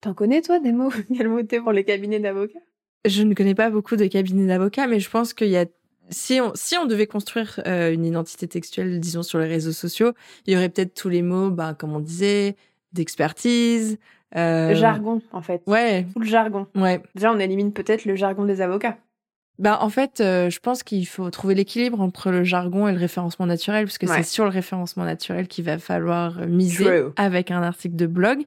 T'en 0.00 0.14
connais, 0.14 0.42
toi, 0.42 0.58
des 0.58 0.72
mots 0.72 0.92
galvaudés 1.10 1.60
pour 1.60 1.72
les 1.72 1.84
cabinets 1.84 2.20
d'avocats? 2.20 2.60
Je 3.04 3.22
ne 3.22 3.34
connais 3.34 3.54
pas 3.54 3.70
beaucoup 3.70 3.96
de 3.96 4.06
cabinets 4.06 4.46
d'avocats, 4.46 4.86
mais 4.86 5.00
je 5.00 5.10
pense 5.10 5.32
qu'il 5.32 5.48
y 5.48 5.56
a 5.56 5.66
si 6.10 6.40
on, 6.40 6.52
si 6.54 6.76
on 6.76 6.86
devait 6.86 7.08
construire 7.08 7.60
euh, 7.66 7.92
une 7.92 8.04
identité 8.04 8.46
textuelle, 8.46 9.00
disons, 9.00 9.24
sur 9.24 9.40
les 9.40 9.48
réseaux 9.48 9.72
sociaux, 9.72 10.12
il 10.46 10.54
y 10.54 10.56
aurait 10.56 10.68
peut-être 10.68 10.94
tous 10.94 11.08
les 11.08 11.22
mots, 11.22 11.50
bah, 11.50 11.74
comme 11.74 11.94
on 11.94 12.00
disait, 12.00 12.54
d'expertise. 12.92 13.98
Euh... 14.34 14.70
Le 14.70 14.74
jargon, 14.74 15.20
en 15.32 15.42
fait. 15.42 15.62
Ouais. 15.66 16.06
Tout 16.12 16.20
le 16.20 16.26
jargon. 16.26 16.66
Ouais. 16.74 17.00
Déjà, 17.14 17.32
on 17.32 17.38
élimine 17.38 17.72
peut-être 17.72 18.04
le 18.04 18.16
jargon 18.16 18.44
des 18.44 18.60
avocats. 18.60 18.96
Bah, 19.58 19.78
en 19.80 19.88
fait, 19.88 20.20
euh, 20.20 20.50
je 20.50 20.60
pense 20.60 20.82
qu'il 20.82 21.06
faut 21.06 21.30
trouver 21.30 21.54
l'équilibre 21.54 22.00
entre 22.02 22.30
le 22.30 22.44
jargon 22.44 22.88
et 22.88 22.92
le 22.92 22.98
référencement 22.98 23.46
naturel, 23.46 23.84
puisque 23.84 24.06
c'est 24.06 24.22
sur 24.22 24.44
le 24.44 24.50
référencement 24.50 25.04
naturel 25.04 25.48
qu'il 25.48 25.64
va 25.64 25.78
falloir 25.78 26.46
miser 26.46 27.04
avec 27.16 27.50
un 27.50 27.62
article 27.62 27.96
de 27.96 28.06
blog. 28.06 28.44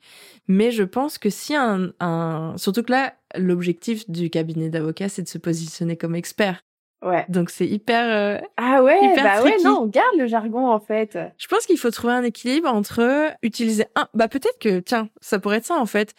Mais 0.48 0.70
je 0.70 0.84
pense 0.84 1.18
que 1.18 1.32
si 1.32 1.56
un, 1.56 1.92
un... 2.00 2.54
surtout 2.58 2.84
que 2.84 2.92
là, 2.92 3.14
l'objectif 3.36 4.08
du 4.08 4.30
cabinet 4.30 4.70
d'avocats, 4.70 5.10
c'est 5.10 5.24
de 5.24 5.28
se 5.28 5.40
positionner 5.40 5.98
comme 5.98 6.14
expert. 6.14 6.62
Ouais. 7.02 7.26
Donc 7.30 7.50
c'est 7.50 7.68
hyper. 7.68 8.06
Euh, 8.10 8.46
ah 8.58 8.84
ouais, 8.84 9.16
bah 9.16 9.42
ouais, 9.42 9.58
non, 9.64 9.84
on 9.84 9.88
garde 9.88 10.18
le 10.18 10.28
jargon 10.28 10.68
en 10.68 10.80
fait. 10.80 11.18
Je 11.38 11.48
pense 11.48 11.66
qu'il 11.66 11.78
faut 11.78 11.92
trouver 11.92 12.14
un 12.14 12.24
équilibre 12.24 12.68
entre 12.68 13.32
utiliser 13.42 13.86
un. 13.96 14.08
Bah 14.14 14.28
peut-être 14.28 14.60
que, 14.60 14.80
tiens, 14.80 15.10
ça 15.22 15.40
pourrait 15.40 15.58
être 15.58 15.66
ça 15.66 15.78
en 15.78 15.86
fait. 15.86 16.14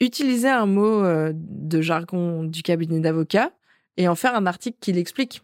Utiliser 0.00 0.48
un 0.48 0.66
mot 0.66 1.04
euh, 1.04 1.32
de 1.34 1.80
jargon 1.80 2.44
du 2.44 2.62
cabinet 2.62 2.98
d'avocat 3.00 3.52
et 3.96 4.08
en 4.08 4.14
faire 4.14 4.34
un 4.34 4.46
article 4.46 4.78
qui 4.80 4.92
l'explique. 4.92 5.42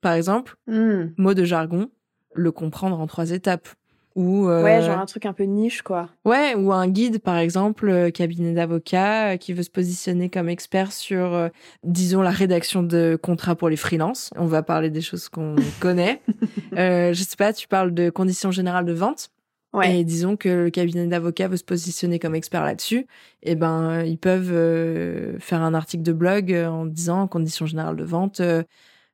Par 0.00 0.14
exemple, 0.14 0.56
hmm. 0.66 1.08
mot 1.18 1.34
de 1.34 1.44
jargon, 1.44 1.90
le 2.34 2.50
comprendre 2.50 2.98
en 2.98 3.06
trois 3.06 3.30
étapes. 3.32 3.68
Ou 4.16 4.48
euh, 4.48 4.64
ouais, 4.64 4.82
genre 4.82 4.98
un 4.98 5.06
truc 5.06 5.24
un 5.24 5.32
peu 5.32 5.44
niche, 5.44 5.82
quoi. 5.82 6.08
Ouais, 6.24 6.54
ou 6.56 6.72
un 6.72 6.88
guide, 6.88 7.20
par 7.20 7.38
exemple, 7.38 7.88
euh, 7.88 8.10
cabinet 8.10 8.52
d'avocat, 8.52 9.32
euh, 9.32 9.36
qui 9.36 9.52
veut 9.52 9.62
se 9.62 9.70
positionner 9.70 10.28
comme 10.28 10.48
expert 10.48 10.92
sur, 10.92 11.48
disons, 11.84 12.20
la 12.20 12.30
rédaction 12.30 12.82
de 12.82 13.18
contrats 13.20 13.54
pour 13.54 13.68
les 13.68 13.76
freelances. 13.76 14.30
On 14.36 14.46
va 14.46 14.62
parler 14.62 14.90
des 14.90 15.00
choses 15.00 15.28
qu'on 15.28 15.54
connaît. 15.80 16.20
je 16.72 17.12
sais 17.14 17.36
pas, 17.36 17.52
tu 17.52 17.68
parles 17.68 17.94
de 17.94 18.10
conditions 18.10 18.50
générales 18.50 18.86
de 18.86 18.92
vente. 18.92 19.30
Ouais. 19.72 20.00
Et 20.00 20.04
disons 20.04 20.36
que 20.36 20.48
le 20.48 20.70
cabinet 20.70 21.06
d'avocat 21.06 21.46
veut 21.46 21.56
se 21.56 21.62
positionner 21.62 22.18
comme 22.18 22.34
expert 22.34 22.64
là-dessus, 22.64 23.06
et 23.44 23.52
eh 23.52 23.54
ben 23.54 24.02
ils 24.02 24.18
peuvent 24.18 25.38
faire 25.38 25.62
un 25.62 25.74
article 25.74 26.02
de 26.02 26.12
blog 26.12 26.52
en 26.52 26.86
disant 26.86 27.28
conditions 27.28 27.66
générales 27.66 27.94
de 27.94 28.02
vente, 28.02 28.42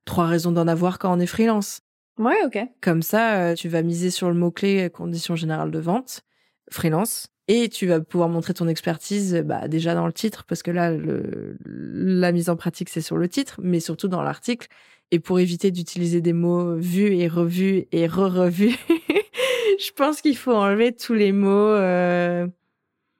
trois 0.07 0.25
raisons 0.25 0.53
d'en 0.53 0.67
avoir 0.67 0.99
quand 0.99 1.15
on 1.15 1.21
est 1.21 1.27
freelance. 1.27 1.83
Ouais, 2.18 2.37
ok. 2.44 2.59
Comme 2.81 3.02
ça, 3.02 3.50
euh, 3.50 3.55
tu 3.55 3.68
vas 3.68 3.83
miser 3.83 4.11
sur 4.11 4.29
le 4.29 4.35
mot-clé 4.35 4.85
euh, 4.85 4.88
conditions 4.88 5.37
générales 5.37 5.70
de 5.70 5.79
vente, 5.79 6.22
freelance, 6.70 7.29
et 7.48 7.68
tu 7.68 7.87
vas 7.87 8.00
pouvoir 8.00 8.29
montrer 8.29 8.55
ton 8.55 8.68
expertise 8.68 9.35
euh, 9.35 9.42
bah, 9.42 9.68
déjà 9.68 9.94
dans 9.94 10.07
le 10.07 10.12
titre, 10.12 10.44
parce 10.44 10.62
que 10.62 10.70
là, 10.70 10.90
le, 10.92 11.57
la 11.64 12.33
mise 12.33 12.48
en 12.48 12.57
pratique, 12.57 12.88
c'est 12.88 13.02
sur 13.02 13.16
le 13.16 13.29
titre, 13.29 13.61
mais 13.62 13.81
surtout 13.81 14.09
dans 14.09 14.22
l'article. 14.22 14.68
Et 15.12 15.20
pour 15.20 15.38
éviter 15.38 15.70
d'utiliser 15.70 16.20
des 16.20 16.33
mots 16.33 16.74
vus 16.76 17.14
et 17.14 17.29
revus 17.29 17.85
et 17.92 18.07
re-revus, 18.07 18.76
je 19.79 19.92
pense 19.94 20.20
qu'il 20.20 20.37
faut 20.37 20.55
enlever 20.55 20.92
tous 20.92 21.14
les 21.14 21.33
mots 21.33 21.48
euh, 21.48 22.48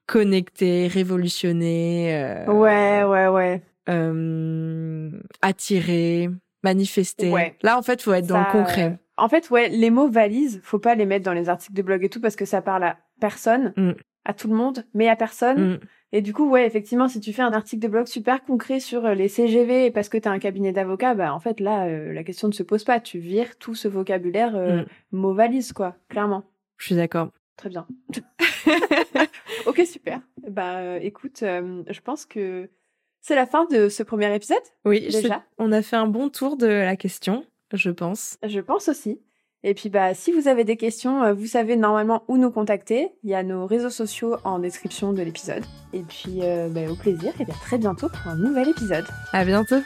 connectés, 0.07 0.89
révolutionnés. 0.89 2.45
ouais, 2.49 3.05
ouais, 3.05 3.29
ouais. 3.29 3.63
Euh, 3.89 5.11
attirer 5.43 6.29
manifester. 6.67 7.33
Là, 7.63 7.79
en 7.79 7.83
fait, 7.83 8.03
faut 8.03 8.13
être 8.13 8.27
dans 8.27 8.41
le 8.41 8.51
concret. 8.51 8.99
En 9.17 9.29
fait, 9.29 9.49
ouais, 9.51 9.69
les 9.69 9.91
mots 9.91 10.09
valises, 10.09 10.61
faut 10.63 10.79
pas 10.79 10.95
les 10.95 11.07
mettre 11.07 11.25
dans 11.25 11.33
les 11.33 11.49
articles 11.49 11.75
de 11.75 11.83
blog 11.83 12.05
et 12.05 12.09
tout 12.09 12.21
parce 12.21 12.37
que 12.37 12.45
ça 12.45 12.61
parle 12.61 12.85
à 12.85 12.99
personne, 13.21 13.73
mm. 13.77 13.93
à 14.25 14.35
tout 14.35 14.49
le 14.49 14.55
monde, 14.55 14.85
mais 14.93 15.09
à 15.09 15.17
personne. 15.17 15.75
Mm. 15.75 15.81
Et 16.13 16.23
du 16.23 16.33
coup, 16.33 16.49
ouais, 16.49 16.67
effectivement, 16.67 17.09
si 17.09 17.21
tu 17.21 17.33
fais 17.33 17.43
un 17.43 17.53
article 17.53 17.83
de 17.83 17.89
blog 17.89 18.07
super 18.07 18.45
concret 18.45 18.81
sur 18.81 19.07
euh, 19.07 19.15
les 19.15 19.29
CGV 19.29 19.91
parce 19.91 20.09
que 20.09 20.19
tu 20.19 20.29
as 20.29 20.31
un 20.31 20.39
cabinet 20.39 20.73
d'avocat, 20.73 21.15
bah 21.15 21.35
en 21.35 21.41
fait 21.41 21.61
là, 21.61 21.87
euh, 21.87 22.13
la 22.13 22.25
question 22.25 22.49
ne 22.49 22.53
se 22.53 22.63
pose 22.63 22.85
pas. 22.85 23.01
Tu 23.01 23.19
vires 23.19 23.57
tout 23.59 23.75
ce 23.75 23.89
vocabulaire 23.89 24.55
euh, 24.55 24.83
mm. 24.83 24.87
mot 25.13 25.35
valise, 25.35 25.73
quoi, 25.73 25.97
clairement. 26.09 26.45
Je 26.77 26.87
suis 26.87 26.95
d'accord. 26.95 27.31
Très 27.57 27.71
bien. 27.71 27.87
ok, 29.67 29.83
super. 29.87 30.21
Bah 30.49 30.99
écoute, 30.99 31.39
je 31.41 32.01
pense 32.01 32.27
que 32.27 32.69
c'est 33.27 33.35
la 33.35 33.47
fin 33.47 33.65
de 33.65 33.89
ce 33.89 34.05
premier 34.05 34.33
épisode. 34.33 34.59
Oui, 34.85 35.09
déjà? 35.11 35.43
On 35.59 35.73
a 35.73 35.83
fait 35.83 35.97
un 35.97 36.07
bon 36.07 36.29
tour 36.29 36.57
de 36.57 36.69
la 36.69 36.95
question, 36.95 37.45
je 37.73 37.91
pense. 37.91 38.39
Je 38.47 38.61
pense 38.61 38.89
aussi. 38.89 39.21
Et 39.65 39.75
puis 39.75 39.89
bah 39.89 40.15
si 40.15 40.31
vous 40.31 40.47
avez 40.47 40.63
des 40.63 40.77
questions, 40.77 41.25
euh, 41.25 41.33
vous 41.33 41.47
savez 41.47 41.75
normalement 41.75 42.23
où 42.29 42.37
nous 42.37 42.53
contacter. 42.53 43.09
Il 43.25 43.31
y 43.31 43.35
a 43.35 43.43
nos 43.43 43.67
réseaux 43.67 43.91
sociaux 43.91 44.37
en 44.45 44.61
description 44.61 45.13
de 45.13 45.23
l'épisode. 45.23 45.65
Et 45.93 46.03
puis 46.03 46.39
euh, 46.43 46.69
bah, 46.69 46.83
au 46.89 46.95
plaisir 46.95 47.33
et 47.41 47.45
bien 47.45 47.55
très 47.63 47.79
bientôt 47.79 48.09
pour 48.09 48.31
un 48.31 48.37
nouvel 48.37 48.69
épisode. 48.69 49.07
À 49.33 49.45
bientôt. 49.45 49.81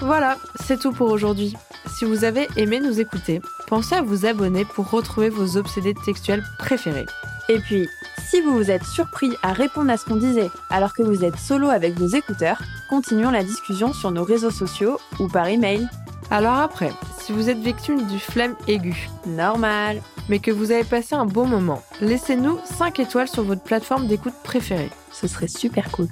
Voilà, 0.00 0.36
c'est 0.66 0.80
tout 0.80 0.92
pour 0.92 1.12
aujourd'hui. 1.12 1.54
Si 1.96 2.04
vous 2.06 2.24
avez 2.24 2.48
aimé 2.56 2.80
nous 2.80 2.98
écouter, 2.98 3.40
pensez 3.68 3.94
à 3.94 4.02
vous 4.02 4.26
abonner 4.26 4.64
pour 4.64 4.90
retrouver 4.90 5.28
vos 5.28 5.56
obsédés 5.56 5.94
textuels 6.04 6.42
préférés. 6.58 7.06
Et 7.48 7.58
puis, 7.58 7.88
si 8.30 8.40
vous 8.40 8.56
vous 8.56 8.70
êtes 8.70 8.84
surpris 8.84 9.32
à 9.42 9.52
répondre 9.52 9.90
à 9.90 9.96
ce 9.96 10.04
qu'on 10.04 10.14
disait 10.14 10.50
alors 10.70 10.94
que 10.94 11.02
vous 11.02 11.24
êtes 11.24 11.36
solo 11.36 11.68
avec 11.68 11.98
vos 11.98 12.06
écouteurs, 12.06 12.62
continuons 12.88 13.32
la 13.32 13.42
discussion 13.42 13.92
sur 13.92 14.12
nos 14.12 14.22
réseaux 14.22 14.52
sociaux 14.52 15.00
ou 15.18 15.26
par 15.26 15.48
email. 15.48 15.88
Alors 16.30 16.54
après, 16.54 16.92
si 17.18 17.32
vous 17.32 17.50
êtes 17.50 17.58
victime 17.58 18.06
du 18.06 18.20
flemme 18.20 18.54
aigu, 18.68 19.08
normal, 19.26 20.00
mais 20.28 20.38
que 20.38 20.52
vous 20.52 20.70
avez 20.70 20.84
passé 20.84 21.16
un 21.16 21.26
bon 21.26 21.44
moment, 21.44 21.82
laissez-nous 22.00 22.58
5 22.64 23.00
étoiles 23.00 23.26
sur 23.26 23.42
votre 23.42 23.62
plateforme 23.62 24.06
d'écoute 24.06 24.34
préférée. 24.44 24.90
Ce 25.10 25.26
serait 25.26 25.48
super 25.48 25.90
cool. 25.90 26.06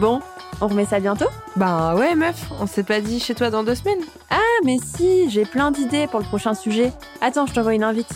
Bon, 0.00 0.18
on 0.60 0.66
remet 0.66 0.86
ça 0.86 0.98
bientôt? 0.98 1.28
Bah 1.54 1.94
ouais 1.94 2.16
meuf, 2.16 2.50
on 2.60 2.66
s'est 2.66 2.82
pas 2.82 3.00
dit 3.00 3.20
chez 3.20 3.36
toi 3.36 3.50
dans 3.50 3.62
deux 3.62 3.76
semaines 3.76 4.02
Ah 4.28 4.38
mais 4.64 4.78
si, 4.82 5.30
j'ai 5.30 5.44
plein 5.44 5.70
d'idées 5.70 6.08
pour 6.08 6.18
le 6.18 6.26
prochain 6.26 6.54
sujet. 6.54 6.92
Attends, 7.20 7.46
je 7.46 7.54
t'envoie 7.54 7.74
une 7.74 7.84
invite. 7.84 8.12